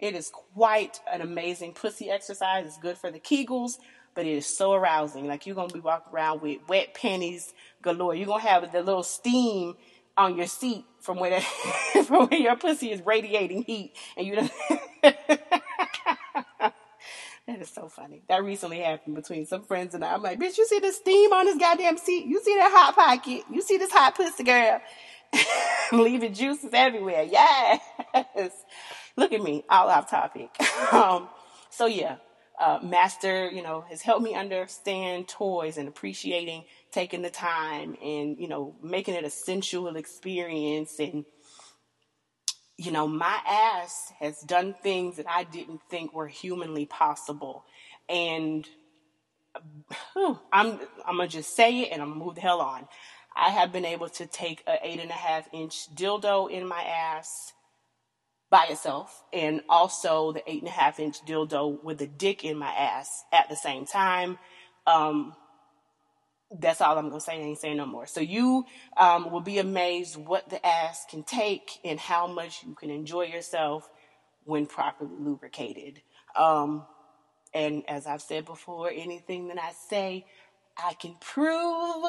it 0.00 0.14
is 0.14 0.30
quite 0.30 1.00
an 1.12 1.20
amazing 1.20 1.74
pussy 1.74 2.10
exercise. 2.10 2.66
It's 2.66 2.78
good 2.78 2.98
for 2.98 3.10
the 3.10 3.20
Kegels 3.20 3.78
but 4.14 4.26
it 4.26 4.32
is 4.32 4.46
so 4.46 4.72
arousing. 4.72 5.28
Like 5.28 5.46
you're 5.46 5.54
gonna 5.54 5.72
be 5.72 5.78
walking 5.78 6.12
around 6.12 6.42
with 6.42 6.58
wet 6.66 6.92
panties 6.92 7.54
galore. 7.82 8.16
You're 8.16 8.26
gonna 8.26 8.42
have 8.42 8.72
the 8.72 8.82
little 8.82 9.04
steam 9.04 9.76
on 10.16 10.36
your 10.36 10.48
seat 10.48 10.84
from 10.98 11.20
where 11.20 11.40
from 12.04 12.26
where 12.26 12.40
your 12.40 12.56
pussy 12.56 12.90
is 12.90 13.00
radiating 13.06 13.62
heat, 13.62 13.94
and 14.16 14.26
you. 14.26 14.50
That 17.48 17.62
is 17.62 17.70
so 17.70 17.88
funny. 17.88 18.20
That 18.28 18.44
recently 18.44 18.80
happened 18.80 19.14
between 19.14 19.46
some 19.46 19.64
friends 19.64 19.94
and 19.94 20.04
I. 20.04 20.12
I'm 20.12 20.22
like, 20.22 20.38
bitch, 20.38 20.58
you 20.58 20.66
see 20.66 20.80
the 20.80 20.92
steam 20.92 21.32
on 21.32 21.46
this 21.46 21.56
goddamn 21.56 21.96
seat? 21.96 22.26
You 22.26 22.42
see 22.44 22.54
that 22.56 22.70
hot 22.70 22.94
pocket? 22.94 23.42
You 23.50 23.62
see 23.62 23.78
this 23.78 23.90
hot 23.90 24.14
pussy 24.14 24.44
girl? 24.44 24.82
leaving 25.92 26.34
juices 26.34 26.70
everywhere. 26.74 27.22
Yes. 27.22 27.80
Look 29.16 29.32
at 29.32 29.42
me, 29.42 29.64
all 29.70 29.88
off 29.88 30.10
topic. 30.10 30.50
um, 30.92 31.30
so 31.70 31.86
yeah, 31.86 32.16
uh, 32.60 32.80
master, 32.82 33.50
you 33.50 33.62
know, 33.62 33.82
has 33.88 34.02
helped 34.02 34.22
me 34.22 34.34
understand 34.34 35.26
toys 35.26 35.78
and 35.78 35.88
appreciating 35.88 36.64
taking 36.92 37.22
the 37.22 37.30
time 37.30 37.96
and, 38.02 38.38
you 38.38 38.48
know, 38.48 38.74
making 38.82 39.14
it 39.14 39.24
a 39.24 39.30
sensual 39.30 39.96
experience. 39.96 40.98
And, 40.98 41.24
you 42.78 42.92
know, 42.92 43.08
my 43.08 43.38
ass 43.46 44.12
has 44.20 44.40
done 44.40 44.72
things 44.72 45.16
that 45.16 45.26
I 45.28 45.42
didn't 45.42 45.80
think 45.90 46.14
were 46.14 46.28
humanly 46.28 46.86
possible. 46.86 47.64
And 48.08 48.66
I'm, 50.52 50.78
I'm 51.04 51.18
to 51.18 51.26
just 51.26 51.56
say 51.56 51.80
it 51.80 51.92
and 51.92 52.00
I'm 52.00 52.12
to 52.12 52.18
move 52.18 52.36
the 52.36 52.40
hell 52.40 52.60
on. 52.60 52.86
I 53.34 53.50
have 53.50 53.72
been 53.72 53.84
able 53.84 54.08
to 54.10 54.26
take 54.26 54.62
an 54.66 54.78
eight 54.82 55.00
and 55.00 55.10
a 55.10 55.14
half 55.14 55.48
inch 55.52 55.92
dildo 55.94 56.50
in 56.50 56.66
my 56.66 56.82
ass 56.82 57.52
by 58.48 58.66
itself 58.70 59.24
and 59.32 59.60
also 59.68 60.32
the 60.32 60.48
eight 60.50 60.62
and 60.62 60.68
a 60.68 60.72
half 60.72 61.00
inch 61.00 61.24
dildo 61.26 61.82
with 61.82 62.00
a 62.00 62.06
dick 62.06 62.44
in 62.44 62.56
my 62.56 62.70
ass 62.70 63.24
at 63.32 63.48
the 63.48 63.56
same 63.56 63.86
time. 63.86 64.38
Um, 64.86 65.34
that's 66.50 66.80
all 66.80 66.98
I'm 66.98 67.08
gonna 67.08 67.20
say. 67.20 67.32
I 67.34 67.36
ain't 67.36 67.58
saying 67.58 67.76
no 67.76 67.86
more. 67.86 68.06
So 68.06 68.20
you 68.20 68.64
um, 68.96 69.30
will 69.30 69.40
be 69.40 69.58
amazed 69.58 70.16
what 70.16 70.48
the 70.48 70.64
ass 70.64 71.04
can 71.08 71.22
take 71.22 71.78
and 71.84 71.98
how 71.98 72.26
much 72.26 72.64
you 72.64 72.74
can 72.74 72.90
enjoy 72.90 73.24
yourself 73.24 73.88
when 74.44 74.66
properly 74.66 75.10
lubricated. 75.18 76.00
Um, 76.34 76.86
and 77.52 77.82
as 77.88 78.06
I've 78.06 78.22
said 78.22 78.44
before, 78.44 78.90
anything 78.90 79.48
that 79.48 79.58
I 79.58 79.72
say, 79.72 80.26
I 80.76 80.94
can 80.94 81.16
prove. 81.20 82.04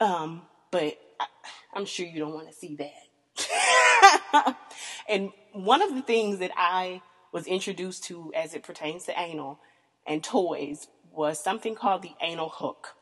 Um, 0.00 0.42
but 0.70 0.98
I, 1.20 1.26
I'm 1.74 1.84
sure 1.84 2.06
you 2.06 2.18
don't 2.18 2.34
want 2.34 2.48
to 2.48 2.54
see 2.54 2.76
that. 2.76 4.56
and 5.08 5.30
one 5.52 5.82
of 5.82 5.94
the 5.94 6.02
things 6.02 6.38
that 6.38 6.50
I 6.56 7.02
was 7.32 7.46
introduced 7.46 8.04
to 8.04 8.32
as 8.34 8.54
it 8.54 8.62
pertains 8.62 9.04
to 9.04 9.18
anal 9.18 9.60
and 10.06 10.24
toys 10.24 10.88
was 11.12 11.42
something 11.42 11.74
called 11.74 12.02
the 12.02 12.12
anal 12.20 12.48
hook. 12.48 12.95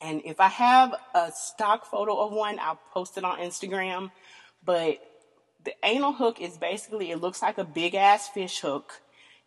And 0.00 0.22
if 0.24 0.40
I 0.40 0.48
have 0.48 0.94
a 1.14 1.32
stock 1.32 1.86
photo 1.86 2.18
of 2.18 2.32
one, 2.32 2.58
I'll 2.58 2.80
post 2.92 3.16
it 3.16 3.24
on 3.24 3.38
Instagram. 3.38 4.10
But 4.64 4.98
the 5.64 5.72
anal 5.82 6.12
hook 6.12 6.40
is 6.40 6.58
basically, 6.58 7.10
it 7.10 7.20
looks 7.20 7.42
like 7.42 7.58
a 7.58 7.64
big 7.64 7.94
ass 7.94 8.28
fish 8.28 8.60
hook 8.60 9.00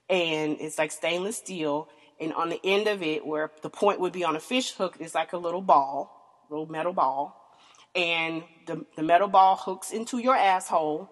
and 0.10 0.58
it's 0.60 0.78
like 0.78 0.92
stainless 0.92 1.38
steel. 1.38 1.88
And 2.20 2.34
on 2.34 2.50
the 2.50 2.60
end 2.64 2.88
of 2.88 3.02
it, 3.04 3.26
where 3.26 3.52
the 3.62 3.70
point 3.70 4.00
would 4.00 4.12
be 4.12 4.24
on 4.24 4.36
a 4.36 4.40
fish 4.40 4.72
hook, 4.72 4.98
is 5.00 5.16
like 5.16 5.34
a 5.34 5.38
little 5.38 5.62
ball, 5.62 6.46
little 6.50 6.66
metal 6.66 6.94
ball. 6.94 7.56
And 7.96 8.44
the, 8.66 8.86
the 8.96 9.04
metal 9.04 9.28
ball 9.28 9.56
hooks 9.56 9.92
into 9.92 10.18
your 10.18 10.36
asshole 10.36 11.10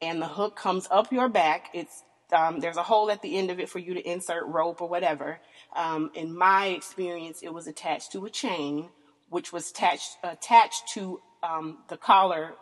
and 0.00 0.20
the 0.20 0.26
hook 0.26 0.56
comes 0.56 0.88
up 0.90 1.12
your 1.12 1.28
back. 1.28 1.68
It's 1.72 2.02
um, 2.32 2.60
there's 2.60 2.76
a 2.76 2.82
hole 2.82 3.10
at 3.10 3.22
the 3.22 3.36
end 3.36 3.50
of 3.50 3.60
it 3.60 3.68
for 3.68 3.78
you 3.78 3.94
to 3.94 4.00
insert 4.00 4.46
rope 4.46 4.80
or 4.80 4.88
whatever. 4.88 5.38
Um, 5.74 6.10
in 6.14 6.36
my 6.36 6.66
experience, 6.66 7.42
it 7.42 7.52
was 7.52 7.66
attached 7.66 8.12
to 8.12 8.24
a 8.24 8.30
chain, 8.30 8.88
which 9.28 9.52
was 9.52 9.70
attached 9.70 10.16
attached 10.22 10.88
to 10.94 11.20
um, 11.42 11.78
the 11.88 11.96
collar, 11.96 12.54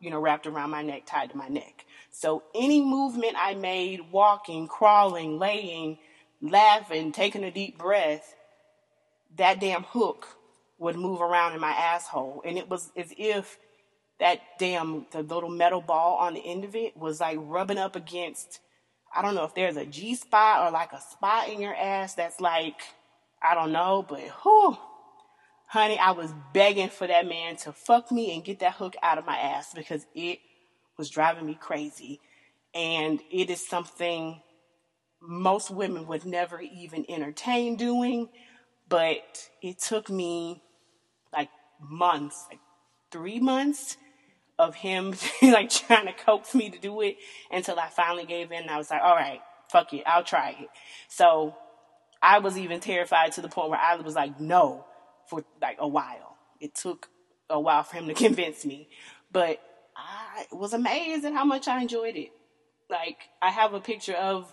you 0.00 0.10
know, 0.10 0.20
wrapped 0.20 0.46
around 0.46 0.70
my 0.70 0.82
neck, 0.82 1.02
tied 1.06 1.30
to 1.30 1.36
my 1.36 1.48
neck. 1.48 1.84
So 2.10 2.42
any 2.54 2.80
movement 2.80 3.34
I 3.36 3.54
made, 3.54 4.10
walking, 4.10 4.68
crawling, 4.68 5.38
laying, 5.38 5.98
laughing, 6.40 7.12
taking 7.12 7.44
a 7.44 7.50
deep 7.50 7.78
breath, 7.78 8.34
that 9.36 9.60
damn 9.60 9.82
hook 9.82 10.26
would 10.78 10.96
move 10.96 11.20
around 11.20 11.54
in 11.54 11.60
my 11.60 11.72
asshole, 11.72 12.42
and 12.44 12.58
it 12.58 12.68
was 12.68 12.90
as 12.96 13.12
if 13.16 13.58
that 14.18 14.40
damn 14.58 15.06
the 15.10 15.22
little 15.22 15.50
metal 15.50 15.80
ball 15.80 16.16
on 16.16 16.34
the 16.34 16.46
end 16.46 16.64
of 16.64 16.74
it 16.74 16.96
was 16.96 17.20
like 17.20 17.38
rubbing 17.40 17.78
up 17.78 17.96
against 17.96 18.60
I 19.16 19.22
don't 19.22 19.34
know 19.34 19.44
if 19.44 19.54
there's 19.54 19.76
a 19.76 19.86
G 19.86 20.14
spot 20.14 20.66
or 20.66 20.70
like 20.70 20.92
a 20.92 21.00
spot 21.00 21.48
in 21.48 21.60
your 21.60 21.74
ass 21.74 22.14
that's 22.14 22.40
like 22.40 22.80
I 23.42 23.54
don't 23.54 23.72
know, 23.72 24.04
but 24.08 24.20
whew, 24.42 24.76
honey, 25.66 25.98
I 25.98 26.12
was 26.12 26.32
begging 26.52 26.88
for 26.88 27.06
that 27.06 27.26
man 27.26 27.56
to 27.56 27.72
fuck 27.72 28.10
me 28.10 28.34
and 28.34 28.44
get 28.44 28.60
that 28.60 28.74
hook 28.74 28.96
out 29.02 29.18
of 29.18 29.26
my 29.26 29.36
ass 29.36 29.72
because 29.74 30.06
it 30.14 30.40
was 30.96 31.10
driving 31.10 31.46
me 31.46 31.56
crazy. 31.58 32.20
And 32.74 33.20
it 33.30 33.50
is 33.50 33.66
something 33.66 34.40
most 35.20 35.70
women 35.70 36.06
would 36.06 36.24
never 36.24 36.60
even 36.60 37.04
entertain 37.08 37.76
doing, 37.76 38.28
but 38.88 39.48
it 39.62 39.78
took 39.78 40.10
me 40.10 40.62
like 41.32 41.50
months, 41.80 42.46
like 42.50 42.60
three 43.10 43.40
months 43.40 43.96
of 44.58 44.74
him 44.74 45.14
like 45.42 45.70
trying 45.70 46.06
to 46.06 46.12
coax 46.12 46.54
me 46.54 46.70
to 46.70 46.78
do 46.78 47.00
it 47.02 47.16
until 47.50 47.78
I 47.78 47.88
finally 47.88 48.24
gave 48.24 48.52
in 48.52 48.68
I 48.68 48.78
was 48.78 48.90
like, 48.90 49.02
all 49.02 49.14
right, 49.14 49.40
fuck 49.70 49.92
it, 49.92 50.04
I'll 50.06 50.24
try 50.24 50.56
it. 50.60 50.68
So 51.08 51.54
I 52.22 52.38
was 52.38 52.56
even 52.56 52.80
terrified 52.80 53.32
to 53.32 53.40
the 53.40 53.48
point 53.48 53.70
where 53.70 53.80
I 53.80 53.96
was 53.96 54.14
like, 54.14 54.40
no, 54.40 54.84
for 55.28 55.44
like 55.60 55.76
a 55.78 55.88
while. 55.88 56.36
It 56.60 56.74
took 56.74 57.08
a 57.50 57.60
while 57.60 57.82
for 57.82 57.96
him 57.96 58.08
to 58.08 58.14
convince 58.26 58.64
me, 58.64 58.88
but 59.30 59.60
I 59.96 60.46
was 60.52 60.72
amazed 60.72 61.24
at 61.24 61.32
how 61.32 61.44
much 61.44 61.68
I 61.68 61.80
enjoyed 61.80 62.16
it. 62.16 62.30
Like 62.88 63.18
I 63.42 63.50
have 63.50 63.74
a 63.74 63.80
picture 63.80 64.14
of 64.14 64.52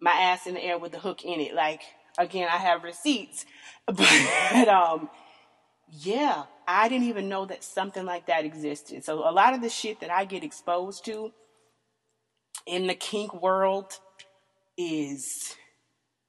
my 0.00 0.10
ass 0.10 0.46
in 0.46 0.54
the 0.54 0.62
air 0.62 0.78
with 0.78 0.92
the 0.92 0.98
hook 0.98 1.24
in 1.24 1.40
it. 1.40 1.54
Like 1.54 1.82
again, 2.18 2.48
I 2.50 2.56
have 2.56 2.84
receipts, 2.84 3.46
but 3.86 4.68
um, 4.68 5.08
yeah, 5.88 6.44
I 6.70 6.88
didn't 6.88 7.08
even 7.08 7.28
know 7.28 7.46
that 7.46 7.64
something 7.64 8.04
like 8.04 8.26
that 8.26 8.44
existed. 8.44 9.04
So 9.04 9.28
a 9.28 9.32
lot 9.32 9.54
of 9.54 9.60
the 9.60 9.68
shit 9.68 10.00
that 10.00 10.10
I 10.10 10.24
get 10.24 10.44
exposed 10.44 11.04
to 11.06 11.32
in 12.66 12.86
the 12.86 12.94
kink 12.94 13.34
world 13.42 13.92
is 14.78 15.56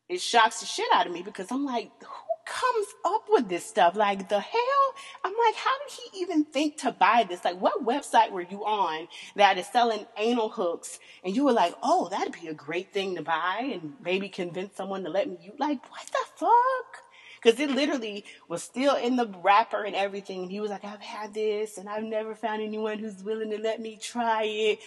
it 0.09 0.19
shocks 0.19 0.59
the 0.59 0.65
shit 0.65 0.87
out 0.93 1.05
of 1.05 1.13
me 1.13 1.21
because 1.21 1.51
I'm 1.51 1.63
like, 1.63 1.91
who 2.01 2.31
comes 2.47 2.87
up 3.05 3.25
with 3.29 3.49
this 3.49 3.65
stuff? 3.65 3.95
Like 3.95 4.29
the 4.29 4.39
hell? 4.39 4.93
I'm 5.23 5.33
like, 5.45 5.55
how 5.55 5.71
did 5.87 5.99
he 6.11 6.21
even 6.21 6.43
think 6.43 6.77
to 6.77 6.91
buy 6.91 7.23
this? 7.29 7.45
Like, 7.45 7.61
what 7.61 7.85
website 7.85 8.31
were 8.31 8.41
you 8.41 8.65
on 8.65 9.07
that 9.35 9.59
is 9.59 9.67
selling 9.67 10.07
anal 10.17 10.49
hooks? 10.49 10.99
And 11.23 11.35
you 11.35 11.45
were 11.45 11.53
like, 11.53 11.75
oh, 11.83 12.09
that'd 12.09 12.33
be 12.41 12.47
a 12.47 12.53
great 12.53 12.91
thing 12.91 13.15
to 13.15 13.21
buy 13.21 13.69
and 13.73 13.93
maybe 14.03 14.27
convince 14.27 14.75
someone 14.75 15.03
to 15.03 15.09
let 15.11 15.29
me. 15.29 15.37
You 15.41 15.53
like, 15.59 15.89
what 15.91 16.07
the 16.07 16.25
fuck? 16.35 17.03
Because 17.41 17.59
it 17.59 17.71
literally 17.71 18.23
was 18.47 18.61
still 18.61 18.95
in 18.95 19.15
the 19.15 19.27
wrapper 19.41 19.83
and 19.83 19.95
everything. 19.95 20.43
And 20.43 20.51
he 20.51 20.59
was 20.59 20.69
like, 20.69 20.85
I've 20.85 21.01
had 21.01 21.33
this 21.33 21.77
and 21.77 21.89
I've 21.89 22.03
never 22.03 22.35
found 22.35 22.61
anyone 22.61 22.99
who's 22.99 23.23
willing 23.23 23.49
to 23.49 23.57
let 23.57 23.79
me 23.79 23.97
try 23.99 24.43
it. 24.43 24.79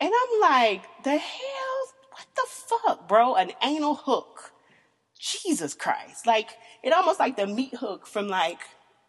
And 0.00 0.10
I'm 0.14 0.40
like, 0.40 0.84
the 1.04 1.16
hell? 1.18 1.92
What 2.10 2.26
the 2.34 2.46
fuck, 2.46 3.08
bro? 3.08 3.34
An 3.34 3.52
anal 3.62 3.94
hook. 3.94 4.52
Jesus 5.18 5.74
Christ. 5.74 6.26
Like, 6.26 6.50
it 6.82 6.92
almost 6.92 7.18
like 7.18 7.36
the 7.36 7.46
meat 7.46 7.74
hook 7.74 8.06
from 8.06 8.28
like, 8.28 8.60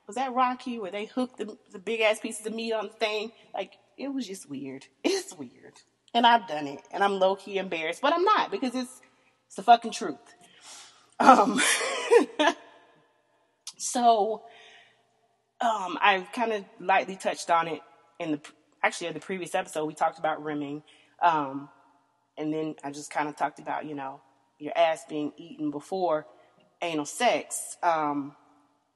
was 0.08 0.16
that 0.16 0.34
Rocky 0.34 0.80
where 0.80 0.92
they 0.92 1.06
hooked 1.06 1.38
the, 1.38 1.58
the 1.72 1.80
big 1.80 2.02
ass 2.02 2.20
pieces 2.20 2.46
of 2.46 2.54
meat 2.54 2.74
on 2.74 2.88
the 2.88 2.94
thing? 2.94 3.32
Like, 3.54 3.74
it 3.98 4.08
was 4.10 4.28
just 4.28 4.50
weird. 4.50 4.88
It's 5.04 5.38
weird. 5.38 5.74
And 6.14 6.26
I've 6.26 6.48
done 6.48 6.66
it. 6.68 6.82
And 6.92 7.04
I'm 7.04 7.20
low 7.20 7.36
key 7.36 7.58
embarrassed, 7.58 8.02
but 8.02 8.14
I'm 8.14 8.24
not 8.24 8.50
because 8.50 8.74
it's, 8.74 9.02
it's 9.46 9.56
the 9.56 9.62
fucking 9.62 9.92
truth. 9.92 10.18
Um, 11.20 11.62
So, 13.80 14.44
um, 15.62 15.98
I 16.02 16.28
kind 16.34 16.54
of 16.54 16.66
lightly 16.80 17.16
touched 17.16 17.50
on 17.50 17.68
it 17.68 17.82
in 18.20 18.32
the 18.32 18.42
actually 18.84 19.08
in 19.08 19.14
the 19.14 19.20
previous 19.20 19.56
episode. 19.56 19.86
We 19.86 19.94
talked 19.94 20.20
about 20.20 20.44
rimming, 20.44 20.84
um, 21.22 21.70
and 22.38 22.54
then 22.54 22.76
I 22.84 22.92
just 22.92 23.12
kind 23.12 23.30
of 23.30 23.36
talked 23.36 23.60
about 23.60 23.86
you 23.86 23.96
know 23.96 24.22
your 24.58 24.78
ass 24.78 25.04
being 25.08 25.32
eaten 25.38 25.72
before 25.72 26.28
anal 26.82 27.06
sex. 27.06 27.78
Um, 27.82 28.36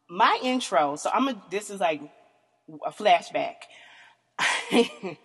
my 0.10 0.38
intro. 0.43 0.96
So 0.98 1.10
I'm 1.13 1.30
a. 1.30 1.41
This 1.50 1.69
is 1.69 1.80
like 1.80 2.02
a 2.86 2.91
flashback. 2.91 3.56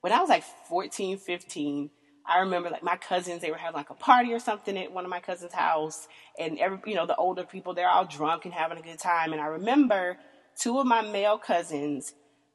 when 0.00 0.12
I 0.12 0.20
was 0.20 0.28
like 0.28 0.44
14, 0.68 1.18
15, 1.18 1.90
I 2.28 2.40
remember 2.40 2.70
like 2.70 2.82
my 2.82 2.96
cousins, 2.96 3.42
they 3.42 3.50
were 3.50 3.56
having 3.56 3.76
like 3.76 3.90
a 3.90 3.94
party 3.94 4.32
or 4.32 4.38
something 4.38 4.76
at 4.76 4.92
one 4.92 5.04
of 5.04 5.10
my 5.10 5.20
cousins' 5.20 5.52
house, 5.52 6.08
and 6.38 6.58
every 6.58 6.78
you 6.86 6.94
know 6.94 7.06
the 7.06 7.16
older 7.16 7.44
people 7.44 7.74
they're 7.74 7.88
all 7.88 8.04
drunk 8.04 8.44
and 8.44 8.54
having 8.54 8.78
a 8.78 8.82
good 8.82 8.98
time. 8.98 9.32
And 9.32 9.40
I 9.40 9.46
remember 9.46 10.18
two 10.60 10.78
of 10.78 10.86
my 10.86 11.02
male 11.02 11.38
cousins, 11.38 12.12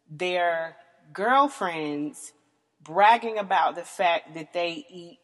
their 0.09 0.75
girlfriends, 1.13 2.33
bragging 2.81 3.37
about 3.37 3.75
the 3.75 3.83
fact 3.83 4.33
that 4.33 4.53
they 4.53 4.85
eat 4.89 5.19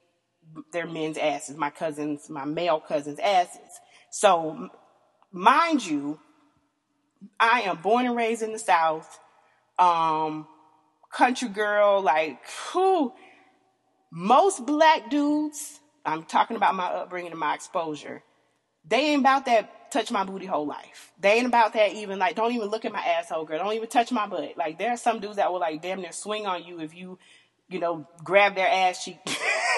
their 0.71 0.88
men's 0.88 1.17
asses, 1.17 1.57
my 1.57 1.69
cousins, 1.69 2.29
my 2.29 2.45
male 2.45 2.79
cousins' 2.79 3.19
asses. 3.19 3.79
So, 4.10 4.69
mind 5.31 5.86
you, 5.86 6.19
I 7.39 7.62
am 7.62 7.81
born 7.81 8.05
and 8.05 8.15
raised 8.15 8.41
in 8.41 8.53
the 8.53 8.60
South, 8.60 9.19
um, 9.77 10.47
country 11.12 11.49
girl, 11.49 12.01
like 12.01 12.39
who 12.71 13.13
most 14.12 14.65
black 14.65 15.10
dudes, 15.10 15.80
I'm 16.06 16.24
talking 16.24 16.58
about 16.58 16.76
my 16.76 16.86
upbringing 16.86 17.32
and 17.32 17.39
my 17.39 17.56
exposure, 17.56 18.24
they 18.88 19.12
ain't 19.12 19.22
about 19.22 19.46
that 19.46 19.91
touch 19.91 20.12
my 20.12 20.24
booty 20.24 20.46
whole 20.46 20.65
life. 20.65 21.12
They 21.20 21.34
ain't 21.34 21.48
about 21.48 21.74
that 21.74 21.93
even 21.93 22.20
like 22.20 22.36
don't 22.36 22.54
even 22.54 22.70
look 22.70 22.86
at 22.86 22.91
my 22.91 23.02
asshole 23.02 23.46
girl. 23.46 23.60
Don't 23.60 23.74
even 23.74 23.89
touch 23.89 24.12
my 24.12 24.28
butt. 24.28 24.58
Like 24.58 24.78
there 24.78 24.91
are 24.91 24.98
some 24.98 25.20
dudes 25.20 25.38
that 25.38 25.52
will 25.52 25.60
like 25.60 25.82
damn 25.82 26.02
near 26.02 26.12
swing 26.12 26.46
on 26.46 26.63
you 26.63 26.80
if 26.80 26.96
you, 26.96 27.20
you 27.70 27.80
know, 27.80 28.08
grab 28.24 28.56
their 28.56 28.67
ass 28.67 29.04
cheek 29.04 29.20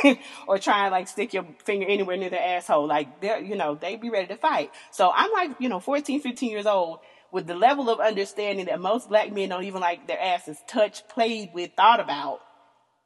or 0.47 0.57
try 0.57 0.85
and 0.85 0.91
like 0.91 1.07
stick 1.07 1.33
your 1.33 1.45
finger 1.63 1.85
anywhere 1.87 2.17
near 2.17 2.29
their 2.29 2.57
asshole. 2.57 2.87
Like 2.87 3.21
they're 3.21 3.39
you 3.39 3.55
know, 3.55 3.75
they 3.75 3.95
be 3.95 4.09
ready 4.09 4.27
to 4.27 4.37
fight. 4.37 4.71
So 4.91 5.11
I'm 5.13 5.31
like, 5.31 5.59
you 5.59 5.69
know, 5.69 5.79
14, 5.79 6.21
15 6.21 6.51
years 6.51 6.65
old 6.65 6.99
with 7.31 7.47
the 7.47 7.55
level 7.55 7.89
of 7.89 7.99
understanding 7.99 8.65
that 8.65 8.79
most 8.79 9.09
black 9.09 9.31
men 9.31 9.49
don't 9.49 9.63
even 9.63 9.81
like 9.81 10.07
their 10.07 10.19
asses 10.19 10.57
touched, 10.67 11.07
played 11.09 11.51
with, 11.53 11.71
thought 11.75 11.99
about 11.99 12.41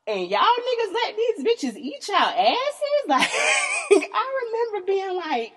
and 0.08 0.30
y'all 0.30 0.40
niggas 0.40 0.94
let 0.94 1.16
these 1.16 1.46
bitches 1.46 1.78
eat 1.78 2.08
y'all 2.08 2.18
asses? 2.18 2.60
Like, 3.90 4.10
I 4.14 4.72
remember 4.72 4.88
being 4.88 5.16
like, 5.18 5.54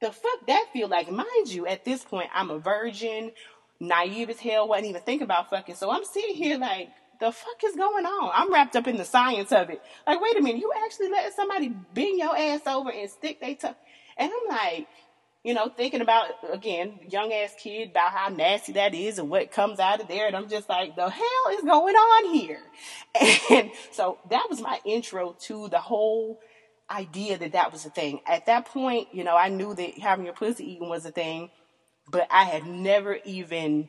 the 0.00 0.12
fuck 0.12 0.46
that 0.46 0.66
feel 0.72 0.88
like? 0.88 1.10
Mind 1.10 1.48
you, 1.48 1.66
at 1.66 1.84
this 1.84 2.04
point, 2.04 2.28
I'm 2.34 2.50
a 2.50 2.58
virgin, 2.58 3.32
naive 3.80 4.30
as 4.30 4.38
hell, 4.38 4.68
wasn't 4.68 4.88
even 4.88 5.02
thinking 5.02 5.24
about 5.24 5.50
fucking. 5.50 5.74
So 5.74 5.90
I'm 5.90 6.04
sitting 6.04 6.34
here 6.34 6.58
like, 6.58 6.90
the 7.20 7.32
fuck 7.32 7.64
is 7.64 7.76
going 7.76 8.04
on? 8.04 8.30
I'm 8.34 8.52
wrapped 8.52 8.76
up 8.76 8.86
in 8.86 8.96
the 8.96 9.04
science 9.04 9.52
of 9.52 9.70
it. 9.70 9.80
Like, 10.06 10.20
wait 10.20 10.36
a 10.36 10.42
minute, 10.42 10.60
you 10.60 10.72
actually 10.84 11.10
letting 11.10 11.32
somebody 11.32 11.68
bend 11.68 12.18
your 12.18 12.36
ass 12.36 12.66
over 12.66 12.90
and 12.90 13.10
stick 13.10 13.40
they 13.40 13.54
tongue? 13.54 13.74
And 14.16 14.30
I'm 14.30 14.56
like, 14.56 14.86
you 15.44 15.52
know, 15.52 15.68
thinking 15.68 16.00
about 16.00 16.30
again, 16.50 16.98
young 17.08 17.32
ass 17.32 17.54
kid 17.58 17.90
about 17.90 18.10
how 18.12 18.28
nasty 18.30 18.72
that 18.72 18.94
is 18.94 19.18
and 19.18 19.28
what 19.28 19.52
comes 19.52 19.78
out 19.78 20.00
of 20.00 20.08
there. 20.08 20.26
And 20.26 20.34
I'm 20.34 20.48
just 20.48 20.68
like, 20.70 20.96
the 20.96 21.08
hell 21.08 21.52
is 21.52 21.62
going 21.62 21.94
on 21.94 22.34
here? 22.34 22.60
And 23.50 23.70
so 23.92 24.18
that 24.30 24.46
was 24.50 24.60
my 24.60 24.80
intro 24.84 25.36
to 25.42 25.68
the 25.68 25.78
whole 25.78 26.40
idea 26.90 27.38
that 27.38 27.52
that 27.52 27.72
was 27.72 27.84
a 27.84 27.90
thing. 27.90 28.20
At 28.26 28.46
that 28.46 28.66
point, 28.66 29.08
you 29.12 29.22
know, 29.22 29.36
I 29.36 29.50
knew 29.50 29.74
that 29.74 29.98
having 29.98 30.24
your 30.24 30.34
pussy 30.34 30.72
eaten 30.72 30.88
was 30.88 31.04
a 31.06 31.12
thing, 31.12 31.50
but 32.10 32.26
I 32.30 32.44
had 32.44 32.66
never 32.66 33.18
even 33.24 33.88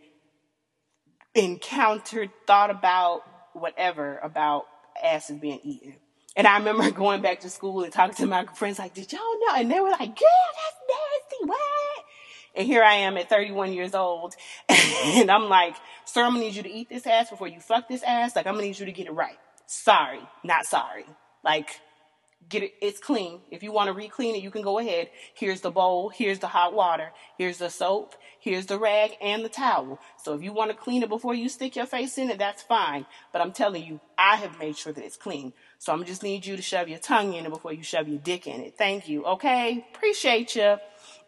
encountered, 1.34 2.30
thought 2.46 2.70
about 2.70 3.22
whatever 3.54 4.20
about 4.20 4.65
asses 5.02 5.39
being 5.39 5.60
eaten. 5.63 5.96
And 6.36 6.48
I 6.48 6.58
remember 6.58 6.91
going 6.91 7.21
back 7.21 7.41
to 7.41 7.50
school 7.50 7.84
and 7.84 7.93
talking 7.93 8.15
to 8.15 8.28
my 8.28 8.45
friends, 8.45 8.80
like, 8.80 8.93
did 8.93 9.12
y'all 9.12 9.21
know? 9.21 9.56
And 9.56 9.71
they 9.71 9.80
were 9.80 9.89
like, 9.89 10.00
girl, 10.00 10.50
that's 10.56 10.82
nasty. 10.89 11.45
What? 11.48 12.06
And 12.56 12.67
here 12.67 12.84
I 12.84 12.93
am 12.93 13.17
at 13.17 13.30
31 13.30 13.74
years 13.74 13.93
old. 13.93 14.36
and 14.69 15.30
I'm 15.30 15.50
like, 15.50 15.76
sir, 16.06 16.24
I'm 16.24 16.34
gonna 16.34 16.45
need 16.45 16.56
you 16.56 16.63
to 16.63 16.71
eat 16.71 16.89
this 16.89 17.06
ass 17.06 17.30
before 17.30 17.48
you 17.48 17.60
fuck 17.60 17.88
this 17.88 18.04
ass. 18.04 18.36
Like, 18.36 18.48
I'm 18.48 18.56
gonna 18.56 18.67
need 18.67 18.80
you 18.80 18.86
to 18.86 18.91
get 18.91 19.08
it 19.08 19.13
right. 19.13 19.38
Sorry, 19.65 20.21
not 20.43 20.65
sorry. 20.65 21.06
Like, 21.43 21.82
get 22.49 22.63
it, 22.63 22.73
it's 22.81 22.99
clean. 22.99 23.41
If 23.51 23.63
you 23.63 23.71
want 23.71 23.88
to 23.88 23.93
re-clean 23.93 24.36
it, 24.36 24.43
you 24.43 24.51
can 24.51 24.62
go 24.62 24.79
ahead. 24.79 25.10
Here's 25.34 25.62
the 25.62 25.71
bowl. 25.71 26.10
Here's 26.10 26.39
the 26.39 26.47
hot 26.47 26.73
water. 26.73 27.12
Here's 27.38 27.58
the 27.58 27.69
soap. 27.69 28.15
Here's 28.39 28.67
the 28.67 28.77
rag 28.77 29.12
and 29.21 29.43
the 29.43 29.49
towel. 29.49 29.99
So 30.23 30.34
if 30.34 30.43
you 30.43 30.53
want 30.53 30.71
to 30.71 30.77
clean 30.77 31.03
it 31.03 31.10
before 31.10 31.34
you 31.34 31.49
stick 31.49 31.75
your 31.75 31.88
face 31.88 32.17
in 32.17 32.29
it, 32.29 32.38
that's 32.38 32.62
fine. 32.62 33.05
But 33.34 33.41
I'm 33.41 33.51
telling 33.51 33.84
you, 33.84 33.99
I 34.17 34.36
have 34.36 34.60
made 34.60 34.77
sure 34.77 34.93
that 34.93 35.03
it's 35.03 35.17
clean. 35.17 35.53
So 35.79 35.91
I'm 35.93 36.05
just 36.05 36.23
need 36.23 36.45
you 36.45 36.55
to 36.55 36.62
shove 36.62 36.88
your 36.88 36.99
tongue 36.99 37.34
in 37.34 37.45
it 37.45 37.51
before 37.51 37.73
you 37.73 37.84
shove 37.84 38.08
your 38.08 38.19
dick 38.19 38.47
in 38.47 38.62
it. 38.62 38.77
Thank 38.77 39.10
you. 39.10 39.25
Okay. 39.25 39.86
Appreciate 39.95 40.55
you. 40.55 40.77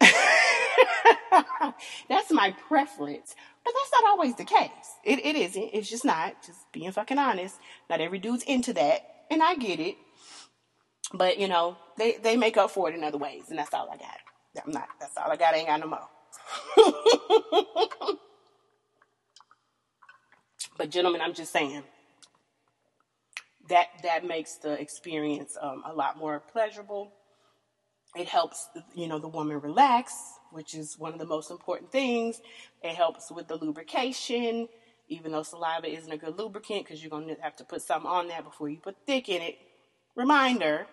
that's 2.08 2.30
my 2.30 2.54
preference. 2.68 3.34
But 3.64 3.74
that's 3.74 3.92
not 4.00 4.10
always 4.10 4.36
the 4.36 4.44
case. 4.44 4.70
It, 5.04 5.24
it 5.24 5.36
isn't. 5.36 5.70
It's 5.72 5.90
just 5.90 6.04
not. 6.04 6.42
Just 6.46 6.70
being 6.72 6.92
fucking 6.92 7.18
honest. 7.18 7.56
Not 7.90 8.00
every 8.00 8.18
dude's 8.18 8.44
into 8.44 8.72
that. 8.74 9.24
And 9.30 9.42
I 9.42 9.56
get 9.56 9.80
it. 9.80 9.96
But 11.12 11.38
you 11.38 11.48
know, 11.48 11.76
they 11.96 12.18
they 12.22 12.36
make 12.36 12.56
up 12.56 12.70
for 12.70 12.88
it 12.90 12.94
in 12.94 13.04
other 13.04 13.18
ways, 13.18 13.44
and 13.50 13.58
that's 13.58 13.72
all 13.74 13.88
I 13.90 13.96
got. 13.96 14.18
I'm 14.64 14.72
not. 14.72 14.88
That's 15.00 15.16
all 15.16 15.30
I 15.30 15.36
got. 15.36 15.54
I 15.54 15.58
ain't 15.58 15.68
got 15.68 15.80
no 15.80 15.86
more. 15.86 16.08
but 20.76 20.90
gentlemen, 20.90 21.20
I'm 21.20 21.34
just 21.34 21.52
saying 21.52 21.82
that 23.68 23.88
that 24.02 24.24
makes 24.24 24.56
the 24.56 24.72
experience 24.80 25.56
um, 25.60 25.82
a 25.86 25.92
lot 25.92 26.18
more 26.18 26.40
pleasurable. 26.52 27.12
it 28.16 28.28
helps, 28.28 28.68
you 28.94 29.06
know, 29.06 29.18
the 29.18 29.28
woman 29.28 29.60
relax, 29.60 30.14
which 30.52 30.74
is 30.74 30.98
one 30.98 31.12
of 31.12 31.18
the 31.18 31.26
most 31.26 31.50
important 31.50 31.92
things. 31.92 32.40
It 32.82 32.94
helps 32.94 33.30
with 33.30 33.48
the 33.48 33.56
lubrication, 33.56 34.68
even 35.08 35.32
though 35.32 35.42
saliva 35.42 35.86
isn't 35.86 36.10
a 36.12 36.16
good 36.16 36.38
lubricant 36.38 36.84
because 36.84 37.02
you're 37.02 37.10
going 37.10 37.28
to 37.28 37.36
have 37.42 37.56
to 37.56 37.64
put 37.64 37.82
something 37.82 38.10
on 38.10 38.28
that 38.28 38.44
before 38.44 38.68
you 38.68 38.78
put 38.78 38.96
thick 39.06 39.28
in 39.28 39.42
it. 39.42 39.58
Reminder. 40.16 40.86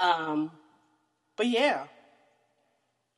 Um, 0.00 0.50
but 1.36 1.46
yeah, 1.46 1.86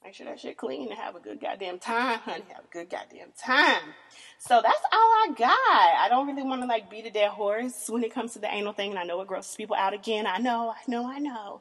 make 0.05 0.15
sure 0.15 0.27
that 0.27 0.41
shit 0.41 0.57
clean 0.57 0.89
and 0.89 0.99
have 0.99 1.17
a 1.17 1.21
good 1.21 1.41
goddamn 1.41 1.79
time, 1.79 2.19
honey. 2.21 2.45
Have 2.55 2.65
a 2.65 2.73
good 2.73 2.89
goddamn 2.89 3.29
time. 3.39 3.95
So 4.39 4.61
that's 4.63 4.83
all 4.93 4.99
I 4.99 5.29
got. 5.37 5.51
I 5.51 6.07
don't 6.09 6.27
really 6.27 6.43
want 6.43 6.63
to 6.63 6.67
like 6.67 6.91
beat 6.91 7.07
a 7.07 7.11
dead 7.11 7.31
horse 7.31 7.87
when 7.89 8.05
it 8.05 8.15
comes 8.15 8.33
to 8.35 8.39
the 8.39 8.53
anal 8.53 8.73
thing, 8.73 8.91
and 8.91 8.99
I 8.99 9.05
know 9.05 9.21
it 9.21 9.29
grosses 9.29 9.57
people 9.57 9.77
out 9.77 9.95
again. 9.95 10.27
I 10.27 10.39
know, 10.39 10.71
I 10.71 10.91
know, 10.91 11.11
I 11.11 11.19
know. 11.19 11.61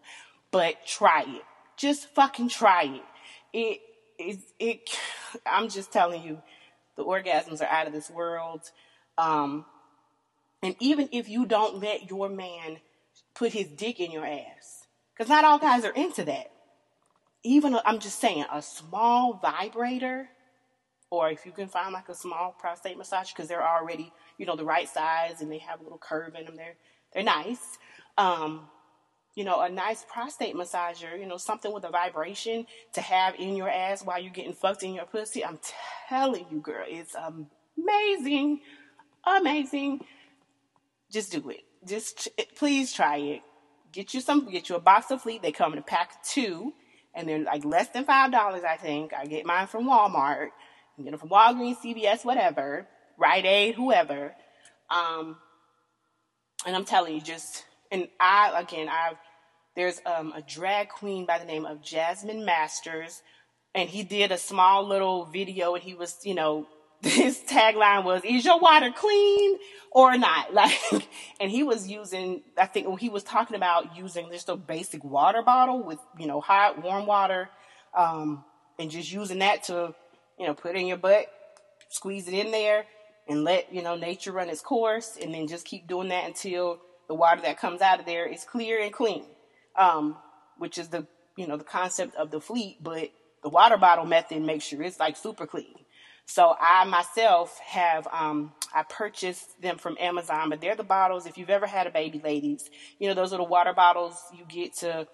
But 0.52 0.86
try 0.86 1.24
it. 1.28 1.44
Just 1.76 2.08
fucking 2.14 2.50
try 2.50 2.84
it. 2.84 3.04
It 3.52 3.82
is 4.20 4.38
it, 4.60 4.90
I'm 5.46 5.70
just 5.70 5.92
telling 5.92 6.24
you, 6.24 6.42
the 6.96 7.04
orgasms 7.04 7.62
are 7.62 7.70
out 7.70 7.88
of 7.88 7.94
this 7.94 8.10
world. 8.10 8.72
Um, 9.18 9.66
and 10.62 10.76
even 10.80 11.10
if 11.12 11.30
you 11.30 11.46
don't 11.46 11.80
let 11.80 12.10
your 12.10 12.30
man 12.30 12.78
put 13.34 13.54
his 13.54 13.68
dick 13.68 14.00
in 14.00 14.12
your 14.12 14.26
ass, 14.26 14.85
because 15.16 15.30
not 15.30 15.46
all 15.46 15.60
guys 15.60 15.86
are 15.86 15.94
into 15.94 16.24
that. 16.26 16.52
Even 17.44 17.78
I'm 17.86 18.00
just 18.00 18.20
saying, 18.20 18.46
a 18.52 18.62
small 18.62 19.40
vibrator, 19.42 20.30
or 21.12 21.30
if 21.30 21.46
you 21.46 21.52
can 21.52 21.68
find 21.68 21.94
like 21.94 22.10
a 22.10 22.16
small 22.16 22.56
prostate 22.58 22.98
massage, 22.98 23.32
because 23.32 23.48
they're 23.48 23.66
already 23.66 24.12
you 24.38 24.46
know 24.46 24.56
the 24.56 24.66
right 24.66 24.90
size 24.90 25.42
and 25.42 25.52
they 25.52 25.60
have 25.60 25.80
a 25.80 25.84
little 25.84 26.00
curve 26.00 26.36
in 26.36 26.46
them. 26.46 26.56
They're 26.56 26.76
they're 27.14 27.24
nice. 27.24 27.78
Um, 28.18 28.68
you 29.36 29.44
know, 29.44 29.62
a 29.62 29.70
nice 29.70 30.06
prostate 30.10 30.56
massager, 30.56 31.20
you 31.20 31.26
know, 31.26 31.36
something 31.38 31.74
with 31.74 31.84
a 31.84 31.90
vibration 31.90 32.66
to 32.94 33.02
have 33.02 33.36
in 33.36 33.56
your 33.58 33.70
ass 33.70 34.04
while 34.04 34.20
you're 34.22 34.32
getting 34.32 34.54
fucked 34.54 34.84
in 34.84 34.94
your 34.94 35.06
pussy. 35.06 35.44
I'm 35.44 35.60
telling 36.08 36.46
you, 36.50 36.62
girl, 36.62 36.86
it's 36.88 37.16
amazing. 37.78 38.62
Amazing. 39.26 40.06
Just 41.12 41.34
do 41.34 41.50
it. 41.50 41.64
Just 41.86 42.30
please 42.56 42.94
try 42.94 43.18
it. 43.18 43.42
Get 43.96 44.14
you 44.14 44.20
some, 44.20 44.52
get 44.52 44.68
you 44.68 44.76
a 44.76 44.80
box 44.82 45.10
of 45.10 45.22
Fleet. 45.22 45.42
They 45.42 45.54
come 45.54 45.72
in 45.72 45.80
a 45.80 45.82
pack 45.82 46.12
of 46.12 46.18
two 46.28 46.74
and 47.14 47.30
they're 47.30 47.40
like 47.40 47.64
less 47.64 47.88
than 47.90 48.04
$5, 48.04 48.66
I 48.66 48.76
think. 48.76 49.14
I 49.14 49.26
get 49.26 49.46
mine 49.46 49.68
from 49.68 49.86
Walmart. 49.86 50.50
You 50.98 51.06
get 51.06 51.12
them 51.12 51.20
from 51.20 51.30
Walgreens, 51.30 51.78
CVS, 51.78 52.26
whatever, 52.26 52.88
Rite 53.18 53.46
Aid, 53.46 53.76
whoever. 53.76 54.36
Um, 54.90 55.38
and 56.66 56.76
I'm 56.76 56.84
telling 56.84 57.16
you, 57.16 57.22
just 57.22 57.64
and 57.90 58.08
I 58.20 58.60
again 58.60 58.90
I've 58.90 59.18
there's 59.76 60.02
um, 60.06 60.34
a 60.36 60.42
drag 60.42 60.90
queen 60.90 61.26
by 61.26 61.38
the 61.38 61.46
name 61.46 61.66
of 61.66 61.82
Jasmine 61.82 62.46
Masters, 62.46 63.22
and 63.74 63.90
he 63.90 64.04
did 64.04 64.32
a 64.32 64.38
small 64.38 64.88
little 64.88 65.26
video, 65.26 65.76
and 65.76 65.84
he 65.84 65.94
was 65.94 66.18
you 66.24 66.34
know 66.36 66.68
his 67.06 67.40
tagline 67.40 68.04
was 68.04 68.22
"Is 68.24 68.46
your 68.46 68.60
water 68.60 68.92
clean 68.92 69.58
or 69.92 70.18
not?" 70.18 70.54
Like, 70.54 71.08
and 71.40 71.52
he 71.52 71.64
was 71.64 71.88
using 71.88 72.42
I 72.58 72.66
think 72.66 73.00
he 73.00 73.10
was 73.10 73.24
talking 73.24 73.56
about 73.56 73.96
using 73.96 74.30
just 74.32 74.50
a 74.50 74.56
basic 74.56 75.04
water 75.04 75.42
bottle 75.42 75.84
with 75.84 76.00
you 76.18 76.28
know 76.28 76.42
hot 76.42 76.82
warm 76.82 77.06
water, 77.06 77.50
um, 77.96 78.44
and 78.80 78.90
just 78.90 79.12
using 79.12 79.40
that 79.40 79.64
to 79.64 79.94
you 80.40 80.48
know 80.48 80.54
put 80.54 80.76
in 80.76 80.88
your 80.88 80.98
butt, 80.98 81.28
squeeze 81.90 82.28
it 82.28 82.34
in 82.34 82.52
there, 82.52 82.86
and 83.28 83.44
let 83.44 83.74
you 83.74 83.82
know 83.82 83.96
nature 83.96 84.32
run 84.32 84.50
its 84.50 84.62
course, 84.62 85.18
and 85.22 85.34
then 85.34 85.48
just 85.48 85.66
keep 85.66 85.88
doing 85.88 86.10
that 86.10 86.26
until 86.26 86.80
the 87.08 87.14
water 87.14 87.42
that 87.42 87.60
comes 87.60 87.82
out 87.82 88.00
of 88.00 88.06
there 88.06 88.26
is 88.26 88.44
clear 88.44 88.82
and 88.82 88.92
clean, 88.92 89.26
um, 89.76 90.18
which 90.58 90.78
is 90.78 90.90
the 90.90 91.06
you 91.36 91.48
know 91.48 91.58
the 91.58 91.64
concept 91.64 92.16
of 92.16 92.32
the 92.32 92.42
fleet. 92.42 92.78
But 92.82 93.12
the 93.44 93.50
water 93.50 93.78
bottle 93.78 94.06
method 94.06 94.42
makes 94.42 94.66
sure 94.66 94.82
it's 94.82 95.00
like 95.00 95.16
super 95.16 95.46
clean. 95.46 95.76
So 96.26 96.56
I 96.60 96.86
myself 96.86 97.60
have 97.60 98.08
um, 98.12 98.54
I 98.74 98.84
purchased 98.84 99.62
them 99.62 99.78
from 99.78 99.98
Amazon, 100.00 100.50
but 100.50 100.60
they're 100.60 100.76
the 100.76 100.84
bottles. 100.84 101.26
If 101.26 101.38
you've 101.38 101.50
ever 101.50 101.68
had 101.68 101.88
a 101.88 101.92
baby, 101.92 102.20
ladies, 102.24 102.70
you 103.00 103.08
know 103.08 103.14
those 103.14 103.32
little 103.32 103.48
water 103.48 103.74
bottles 103.74 104.18
you 104.34 104.44
get 104.48 104.76
to 104.78 105.08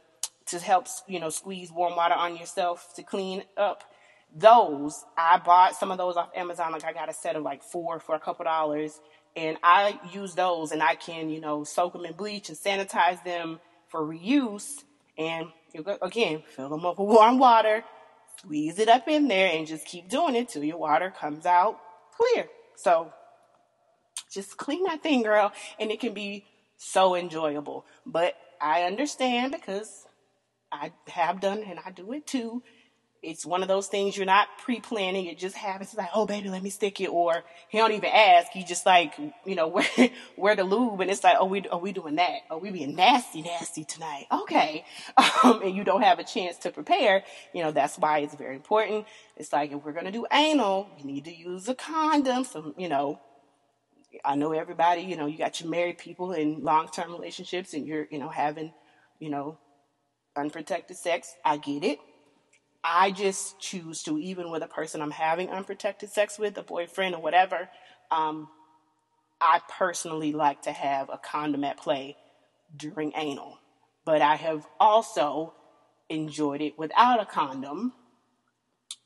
to 0.47 0.59
help 0.59 0.87
you 1.07 1.19
know 1.19 1.29
squeeze 1.29 1.71
warm 1.71 1.95
water 1.95 2.15
on 2.15 2.37
yourself 2.37 2.93
to 2.95 3.03
clean 3.03 3.43
up. 3.57 3.83
Those 4.33 5.03
I 5.17 5.37
bought 5.39 5.75
some 5.75 5.91
of 5.91 5.97
those 5.97 6.15
off 6.15 6.29
Amazon. 6.35 6.71
Like 6.71 6.85
I 6.85 6.93
got 6.93 7.09
a 7.09 7.13
set 7.13 7.35
of 7.35 7.43
like 7.43 7.61
four 7.61 7.99
for 7.99 8.15
a 8.15 8.19
couple 8.19 8.45
dollars, 8.45 8.99
and 9.35 9.57
I 9.63 9.99
use 10.13 10.33
those 10.35 10.71
and 10.71 10.81
I 10.81 10.95
can, 10.95 11.29
you 11.29 11.41
know, 11.41 11.63
soak 11.63 11.93
them 11.93 12.05
in 12.05 12.13
bleach 12.13 12.49
and 12.49 12.57
sanitize 12.57 13.23
them 13.23 13.59
for 13.89 14.01
reuse. 14.01 14.83
And 15.17 15.47
again, 16.01 16.43
fill 16.55 16.69
them 16.69 16.85
up 16.85 16.99
with 16.99 17.09
warm 17.09 17.37
water, 17.37 17.83
squeeze 18.43 18.79
it 18.79 18.89
up 18.89 19.07
in 19.07 19.27
there, 19.27 19.51
and 19.51 19.67
just 19.67 19.85
keep 19.85 20.09
doing 20.09 20.35
it 20.35 20.49
till 20.49 20.63
your 20.63 20.77
water 20.77 21.11
comes 21.11 21.45
out 21.45 21.79
clear. 22.15 22.47
So 22.75 23.13
just 24.31 24.57
clean 24.57 24.83
that 24.85 25.03
thing, 25.03 25.23
girl, 25.23 25.51
and 25.79 25.91
it 25.91 25.99
can 25.99 26.13
be 26.13 26.45
so 26.77 27.15
enjoyable. 27.15 27.85
But 28.05 28.35
I 28.59 28.83
understand 28.83 29.51
because 29.51 30.05
I 30.71 30.91
have 31.07 31.41
done 31.41 31.63
and 31.63 31.79
I 31.85 31.91
do 31.91 32.13
it 32.13 32.25
too 32.25 32.63
it's 33.23 33.45
one 33.45 33.61
of 33.61 33.67
those 33.67 33.87
things 33.87 34.17
you're 34.17 34.25
not 34.25 34.47
pre-planning. 34.57 35.27
It 35.27 35.37
just 35.37 35.55
happens. 35.55 35.89
It's 35.89 35.97
like, 35.97 36.09
oh 36.15 36.25
baby, 36.25 36.49
let 36.49 36.63
me 36.63 36.71
stick 36.71 36.99
it. 37.01 37.07
Or 37.07 37.43
he 37.69 37.77
don't 37.77 37.91
even 37.91 38.09
ask. 38.11 38.51
He 38.51 38.63
just 38.63 38.83
like, 38.83 39.13
you 39.45 39.53
know, 39.53 39.67
where, 39.95 40.09
where 40.35 40.55
the 40.55 40.63
lube. 40.63 41.01
And 41.01 41.11
it's 41.11 41.23
like, 41.23 41.37
oh, 41.39 41.45
we, 41.45 41.67
are 41.67 41.77
we 41.77 41.91
doing 41.91 42.15
that? 42.15 42.39
Oh, 42.49 42.57
we 42.57 42.71
being 42.71 42.95
nasty, 42.95 43.43
nasty 43.43 43.83
tonight. 43.83 44.25
Okay. 44.31 44.85
Um, 45.43 45.61
and 45.63 45.75
you 45.75 45.83
don't 45.83 46.03
have 46.03 46.19
a 46.19 46.23
chance 46.23 46.57
to 46.57 46.71
prepare. 46.71 47.23
You 47.53 47.63
know, 47.63 47.71
that's 47.71 47.97
why 47.97 48.19
it's 48.19 48.35
very 48.35 48.55
important. 48.55 49.05
It's 49.35 49.51
like, 49.51 49.71
if 49.71 49.83
we're 49.83 49.91
going 49.91 50.05
to 50.05 50.11
do 50.11 50.25
anal, 50.31 50.87
you 50.97 51.05
need 51.05 51.25
to 51.25 51.35
use 51.35 51.67
a 51.67 51.73
condom. 51.73 52.43
So, 52.43 52.75
you 52.77 52.87
know, 52.87 53.19
I 54.23 54.35
know 54.35 54.51
everybody, 54.51 55.01
you 55.01 55.15
know, 55.15 55.25
you 55.25 55.37
got 55.37 55.59
your 55.59 55.69
married 55.69 55.97
people 55.97 56.33
in 56.33 56.63
long-term 56.63 57.11
relationships 57.11 57.73
and 57.73 57.87
you're, 57.87 58.07
you 58.11 58.19
know, 58.19 58.29
having, 58.29 58.73
you 59.19 59.29
know, 59.29 59.57
unprotected 60.35 60.97
sex. 60.97 61.33
I 61.43 61.57
get 61.57 61.83
it 61.83 61.99
I 62.83 63.11
just 63.11 63.59
choose 63.59 64.03
to, 64.03 64.17
even 64.17 64.49
with 64.49 64.63
a 64.63 64.67
person 64.67 65.01
I'm 65.01 65.11
having 65.11 65.49
unprotected 65.49 66.09
sex 66.09 66.39
with, 66.39 66.57
a 66.57 66.63
boyfriend 66.63 67.15
or 67.15 67.21
whatever, 67.21 67.69
um, 68.09 68.47
I 69.39 69.61
personally 69.69 70.33
like 70.33 70.63
to 70.63 70.71
have 70.71 71.09
a 71.09 71.17
condom 71.17 71.63
at 71.63 71.77
play 71.77 72.17
during 72.75 73.13
anal. 73.15 73.59
But 74.05 74.21
I 74.21 74.35
have 74.35 74.65
also 74.79 75.53
enjoyed 76.09 76.61
it 76.61 76.77
without 76.77 77.21
a 77.21 77.25
condom 77.25 77.93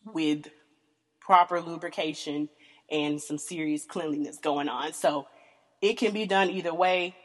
with 0.05 0.47
proper 1.19 1.59
lubrication 1.59 2.49
and 2.89 3.21
some 3.21 3.38
serious 3.38 3.85
cleanliness 3.85 4.38
going 4.38 4.69
on. 4.69 4.93
So 4.93 5.27
it 5.81 5.97
can 5.97 6.13
be 6.13 6.25
done 6.25 6.49
either 6.49 6.73
way. 6.73 7.15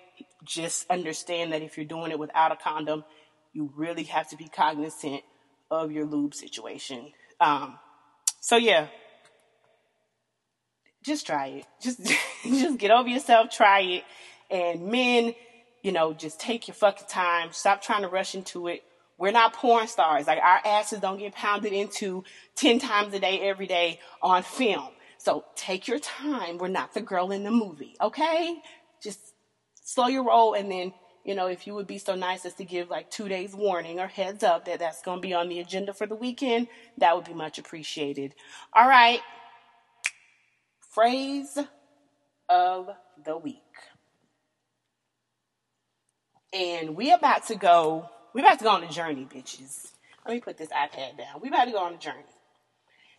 Just 0.44 0.90
understand 0.90 1.52
that 1.52 1.62
if 1.62 1.76
you're 1.76 1.86
doing 1.86 2.10
it 2.10 2.18
without 2.18 2.52
a 2.52 2.56
condom, 2.56 3.04
you 3.52 3.72
really 3.76 4.04
have 4.04 4.28
to 4.30 4.36
be 4.36 4.48
cognizant 4.48 5.22
of 5.70 5.92
your 5.92 6.04
lube 6.04 6.34
situation. 6.34 7.12
Um, 7.40 7.78
so 8.40 8.56
yeah, 8.56 8.88
just 11.02 11.26
try 11.26 11.46
it. 11.46 11.66
Just 11.82 12.00
just 12.44 12.78
get 12.78 12.90
over 12.90 13.08
yourself, 13.08 13.50
try 13.50 13.80
it. 13.80 14.04
And 14.50 14.88
men, 14.88 15.34
you 15.82 15.92
know, 15.92 16.12
just 16.12 16.40
take 16.40 16.68
your 16.68 16.74
fucking 16.74 17.06
time. 17.08 17.50
Stop 17.52 17.80
trying 17.82 18.02
to 18.02 18.08
rush 18.08 18.34
into 18.34 18.68
it. 18.68 18.82
We're 19.16 19.30
not 19.30 19.52
porn 19.52 19.86
stars. 19.86 20.26
Like 20.26 20.38
our 20.42 20.60
asses 20.64 21.00
don't 21.00 21.18
get 21.18 21.34
pounded 21.34 21.72
into 21.72 22.24
10 22.56 22.78
times 22.78 23.14
a 23.14 23.20
day 23.20 23.40
every 23.40 23.66
day 23.66 24.00
on 24.22 24.42
film. 24.42 24.88
So 25.18 25.44
take 25.54 25.86
your 25.86 25.98
time. 25.98 26.58
We're 26.58 26.68
not 26.68 26.94
the 26.94 27.02
girl 27.02 27.30
in 27.30 27.44
the 27.44 27.50
movie, 27.50 27.94
okay? 28.00 28.56
Just 29.02 29.20
slow 29.82 30.06
your 30.06 30.24
roll 30.24 30.54
and 30.54 30.70
then 30.70 30.92
you 31.24 31.34
know, 31.34 31.46
if 31.46 31.66
you 31.66 31.74
would 31.74 31.86
be 31.86 31.98
so 31.98 32.14
nice 32.14 32.46
as 32.46 32.54
to 32.54 32.64
give 32.64 32.88
like 32.88 33.10
two 33.10 33.28
days 33.28 33.54
warning 33.54 34.00
or 34.00 34.06
heads 34.06 34.42
up 34.42 34.64
that 34.64 34.78
that's 34.78 35.02
going 35.02 35.18
to 35.18 35.22
be 35.26 35.34
on 35.34 35.48
the 35.48 35.60
agenda 35.60 35.92
for 35.92 36.06
the 36.06 36.14
weekend, 36.14 36.68
that 36.98 37.14
would 37.14 37.26
be 37.26 37.34
much 37.34 37.58
appreciated. 37.58 38.34
All 38.72 38.88
right. 38.88 39.20
Phrase 40.90 41.58
of 42.48 42.90
the 43.24 43.36
week. 43.36 43.56
And 46.52 46.96
we 46.96 47.12
about 47.12 47.46
to 47.48 47.54
go, 47.54 48.08
we 48.34 48.40
about 48.40 48.58
to 48.58 48.64
go 48.64 48.70
on 48.70 48.82
a 48.82 48.88
journey, 48.88 49.28
bitches. 49.32 49.92
Let 50.26 50.34
me 50.34 50.40
put 50.40 50.56
this 50.56 50.70
iPad 50.70 51.18
down. 51.18 51.40
We 51.40 51.48
about 51.48 51.66
to 51.66 51.70
go 51.70 51.78
on 51.78 51.94
a 51.94 51.98
journey. 51.98 52.24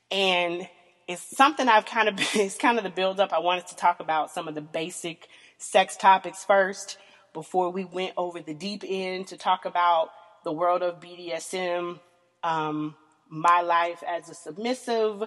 And 0.09 0.67
it's 1.07 1.21
something 1.38 1.67
I've 1.67 1.86
kind 1.86 2.09
of, 2.09 2.15
it's 2.36 2.57
kind 2.57 2.78
of 2.78 2.84
the 2.84 2.89
build 2.89 3.19
up. 3.19 3.32
I 3.32 3.39
wanted 3.39 3.67
to 3.67 3.76
talk 3.76 3.99
about 3.99 4.32
some 4.32 4.47
of 4.47 4.55
the 4.55 4.61
basic 4.61 5.28
sex 5.57 5.95
topics 5.95 6.43
first 6.43 6.97
before 7.34 7.69
we 7.71 7.86
went 7.86 8.13
over 8.17 8.41
the 8.41 8.53
deep 8.53 8.84
end 8.88 9.27
to 9.27 9.38
talk 9.38 9.65
about 9.65 10.09
the 10.43 10.51
world 10.51 10.82
of 10.82 10.99
BDSM, 10.99 11.99
um, 12.43 12.95
my 13.29 13.61
life 13.61 14.03
as 14.07 14.29
a 14.29 14.34
submissive, 14.34 15.23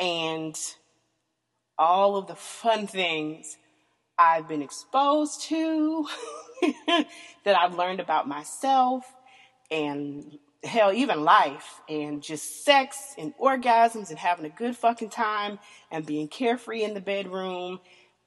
and 0.00 0.56
all 1.78 2.16
of 2.16 2.26
the 2.26 2.34
fun 2.34 2.86
things 2.86 3.56
I've 4.18 4.48
been 4.48 4.62
exposed 4.62 5.42
to, 5.42 6.06
that 6.86 7.56
I've 7.56 7.74
learned 7.74 8.00
about 8.00 8.26
myself, 8.26 9.04
and 9.70 10.38
hell, 10.66 10.92
even 10.92 11.22
life 11.22 11.80
and 11.88 12.22
just 12.22 12.64
sex 12.64 13.14
and 13.18 13.32
orgasms 13.38 14.10
and 14.10 14.18
having 14.18 14.44
a 14.44 14.50
good 14.50 14.76
fucking 14.76 15.10
time 15.10 15.58
and 15.90 16.04
being 16.04 16.28
carefree 16.28 16.82
in 16.82 16.94
the 16.94 17.00
bedroom, 17.00 17.80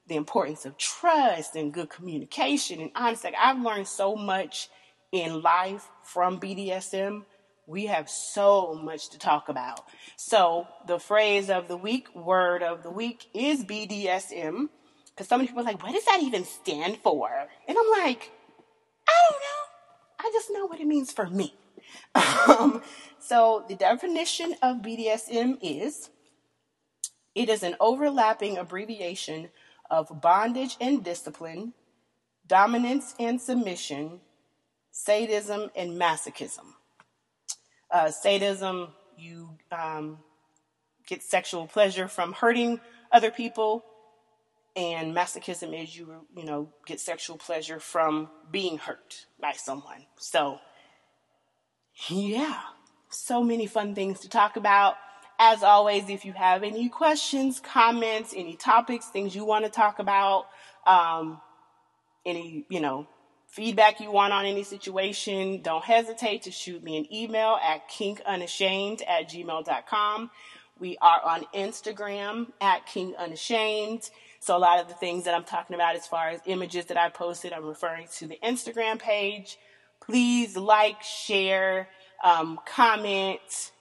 the 0.09 0.15
importance 0.15 0.65
of 0.65 0.77
trust 0.77 1.55
and 1.55 1.73
good 1.73 1.89
communication 1.89 2.81
and 2.81 2.91
honesty. 2.95 3.29
Like, 3.29 3.37
I've 3.39 3.61
learned 3.61 3.87
so 3.87 4.15
much 4.15 4.69
in 5.11 5.41
life 5.41 5.87
from 6.03 6.39
BDSM. 6.39 7.23
We 7.67 7.85
have 7.85 8.09
so 8.09 8.73
much 8.83 9.09
to 9.11 9.19
talk 9.19 9.47
about. 9.47 9.81
So, 10.17 10.67
the 10.87 10.99
phrase 10.99 11.49
of 11.49 11.67
the 11.67 11.77
week, 11.77 12.13
word 12.15 12.63
of 12.63 12.83
the 12.83 12.91
week 12.91 13.27
is 13.33 13.63
BDSM. 13.63 14.69
Because 15.05 15.27
so 15.27 15.37
many 15.37 15.47
people 15.47 15.61
are 15.61 15.65
like, 15.65 15.83
what 15.83 15.93
does 15.93 16.05
that 16.05 16.21
even 16.21 16.43
stand 16.45 16.97
for? 16.97 17.29
And 17.67 17.77
I'm 17.77 18.03
like, 18.03 18.31
I 19.07 19.13
don't 19.29 19.39
know. 19.39 20.19
I 20.19 20.31
just 20.33 20.49
know 20.51 20.65
what 20.65 20.79
it 20.79 20.87
means 20.87 21.11
for 21.11 21.29
me. 21.29 21.55
Um, 22.47 22.81
so 23.19 23.63
the 23.67 23.75
definition 23.75 24.55
of 24.61 24.77
BDSM 24.77 25.57
is 25.61 26.09
it 27.35 27.49
is 27.49 27.63
an 27.63 27.75
overlapping 27.79 28.57
abbreviation 28.57 29.49
of 29.89 30.21
bondage 30.21 30.77
and 30.79 31.03
discipline, 31.03 31.73
dominance 32.47 33.15
and 33.19 33.41
submission, 33.41 34.19
sadism 34.91 35.69
and 35.75 35.99
masochism. 35.99 36.73
Uh, 37.91 38.11
sadism, 38.11 38.89
you 39.17 39.49
um, 39.71 40.19
get 41.07 41.23
sexual 41.23 41.67
pleasure 41.67 42.07
from 42.07 42.33
hurting 42.33 42.79
other 43.11 43.31
people, 43.31 43.83
and 44.75 45.15
masochism 45.15 45.81
is 45.81 45.97
you 45.97 46.25
you 46.35 46.45
know 46.45 46.69
get 46.85 46.99
sexual 46.99 47.37
pleasure 47.37 47.79
from 47.79 48.29
being 48.51 48.77
hurt 48.77 49.25
by 49.41 49.53
someone. 49.53 50.05
So 50.17 50.59
yeah, 52.07 52.59
so 53.09 53.43
many 53.43 53.65
fun 53.65 53.95
things 53.95 54.19
to 54.21 54.29
talk 54.29 54.55
about. 54.55 54.95
As 55.41 55.63
always, 55.63 56.09
if 56.09 56.25
you 56.25 56.33
have 56.33 56.63
any 56.63 56.89
questions, 56.89 57.61
comments, 57.61 58.33
any 58.35 58.57
topics, 58.57 59.07
things 59.07 59.33
you 59.33 59.45
want 59.45 59.63
to 59.63 59.71
talk 59.71 59.99
about, 59.99 60.47
um, 60.85 61.39
any, 62.25 62.65
you 62.69 62.81
know, 62.81 63.07
feedback 63.47 64.01
you 64.01 64.11
want 64.11 64.33
on 64.33 64.45
any 64.45 64.63
situation, 64.63 65.61
don't 65.61 65.83
hesitate 65.83 66.43
to 66.43 66.51
shoot 66.51 66.83
me 66.83 66.97
an 66.97 67.13
email 67.13 67.57
at 67.63 67.89
kinkunashamed 67.89 69.01
at 69.07 69.29
gmail.com. 69.29 70.29
We 70.77 70.97
are 71.01 71.21
on 71.25 71.45
Instagram 71.55 72.47
at 72.59 72.85
kinkunashamed. 72.85 74.09
So 74.41 74.55
a 74.55 74.59
lot 74.59 74.79
of 74.79 74.87
the 74.87 74.93
things 74.93 75.25
that 75.25 75.33
I'm 75.33 75.43
talking 75.43 75.73
about 75.73 75.95
as 75.95 76.05
far 76.05 76.29
as 76.29 76.41
images 76.45 76.85
that 76.85 76.97
I 76.97 77.09
posted, 77.09 77.53
I'm 77.53 77.65
referring 77.65 78.07
to 78.17 78.27
the 78.27 78.37
Instagram 78.43 78.99
page. 78.99 79.57
Please 80.01 80.55
like, 80.55 81.01
share, 81.01 81.89
um, 82.23 82.59
comment. 82.65 83.71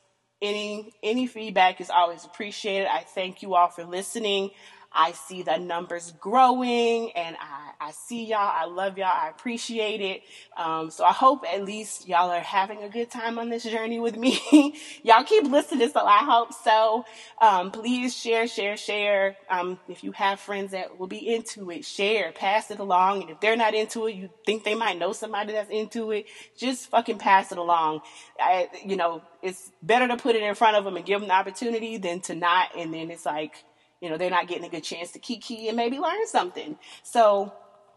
Any 0.40 0.92
any 1.02 1.26
feedback 1.26 1.80
is 1.80 1.90
always 1.90 2.24
appreciated. 2.24 2.86
I 2.88 3.00
thank 3.00 3.42
you 3.42 3.54
all 3.54 3.68
for 3.68 3.84
listening. 3.84 4.50
I 4.92 5.12
see 5.12 5.42
the 5.42 5.58
numbers 5.58 6.12
growing 6.18 7.12
and 7.12 7.36
I, 7.38 7.88
I 7.88 7.90
see 7.92 8.24
y'all. 8.24 8.38
I 8.40 8.64
love 8.64 8.96
y'all. 8.96 9.12
I 9.12 9.28
appreciate 9.28 10.00
it. 10.00 10.22
Um, 10.56 10.90
so 10.90 11.04
I 11.04 11.12
hope 11.12 11.44
at 11.46 11.64
least 11.64 12.08
y'all 12.08 12.30
are 12.30 12.40
having 12.40 12.82
a 12.82 12.88
good 12.88 13.10
time 13.10 13.38
on 13.38 13.50
this 13.50 13.64
journey 13.64 14.00
with 14.00 14.16
me. 14.16 14.74
y'all 15.02 15.24
keep 15.24 15.44
listening, 15.44 15.90
so 15.90 16.00
I 16.00 16.24
hope 16.24 16.52
so. 16.52 17.04
Um, 17.40 17.70
please 17.70 18.16
share, 18.16 18.48
share, 18.48 18.76
share. 18.76 19.36
Um, 19.50 19.78
if 19.88 20.02
you 20.02 20.12
have 20.12 20.40
friends 20.40 20.72
that 20.72 20.98
will 20.98 21.06
be 21.06 21.34
into 21.34 21.70
it, 21.70 21.84
share, 21.84 22.32
pass 22.32 22.70
it 22.70 22.78
along. 22.78 23.22
And 23.22 23.30
if 23.30 23.40
they're 23.40 23.56
not 23.56 23.74
into 23.74 24.06
it, 24.06 24.14
you 24.14 24.30
think 24.46 24.64
they 24.64 24.74
might 24.74 24.98
know 24.98 25.12
somebody 25.12 25.52
that's 25.52 25.70
into 25.70 26.12
it, 26.12 26.26
just 26.56 26.88
fucking 26.88 27.18
pass 27.18 27.52
it 27.52 27.58
along. 27.58 28.00
I, 28.40 28.68
you 28.84 28.96
know, 28.96 29.22
it's 29.42 29.70
better 29.82 30.08
to 30.08 30.16
put 30.16 30.34
it 30.34 30.42
in 30.42 30.54
front 30.54 30.76
of 30.76 30.84
them 30.84 30.96
and 30.96 31.04
give 31.04 31.20
them 31.20 31.28
the 31.28 31.34
opportunity 31.34 31.98
than 31.98 32.20
to 32.22 32.34
not. 32.34 32.70
And 32.76 32.92
then 32.92 33.10
it's 33.10 33.26
like, 33.26 33.64
you 34.00 34.08
know, 34.08 34.16
they're 34.16 34.30
not 34.30 34.48
getting 34.48 34.64
a 34.64 34.68
good 34.68 34.84
chance 34.84 35.12
to 35.12 35.18
kiki 35.18 35.68
and 35.68 35.76
maybe 35.76 35.98
learn 35.98 36.26
something. 36.26 36.78
So 37.02 37.52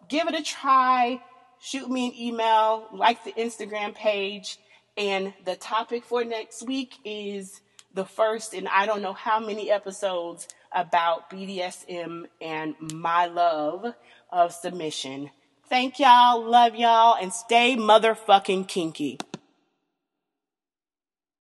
give 0.07 0.27
it 0.27 0.35
a 0.35 0.43
try. 0.43 1.21
Shoot 1.59 1.89
me 1.89 2.07
an 2.07 2.15
email, 2.15 2.87
like 2.91 3.23
the 3.23 3.33
Instagram 3.33 3.93
page. 3.93 4.57
And 4.97 5.33
the 5.45 5.55
topic 5.55 6.03
for 6.03 6.23
next 6.23 6.63
week 6.63 6.95
is 7.05 7.61
the 7.93 8.05
first 8.05 8.53
in 8.53 8.67
I 8.67 8.85
don't 8.85 9.01
know 9.01 9.13
how 9.13 9.39
many 9.39 9.69
episodes 9.71 10.47
about 10.71 11.29
BDSM 11.29 12.25
and 12.39 12.75
my 12.93 13.25
love 13.27 13.93
of 14.31 14.53
submission. 14.53 15.29
Thank 15.67 15.99
y'all, 15.99 16.43
love 16.43 16.75
y'all, 16.75 17.15
and 17.21 17.31
stay 17.31 17.75
motherfucking 17.75 18.67
kinky. 18.67 19.17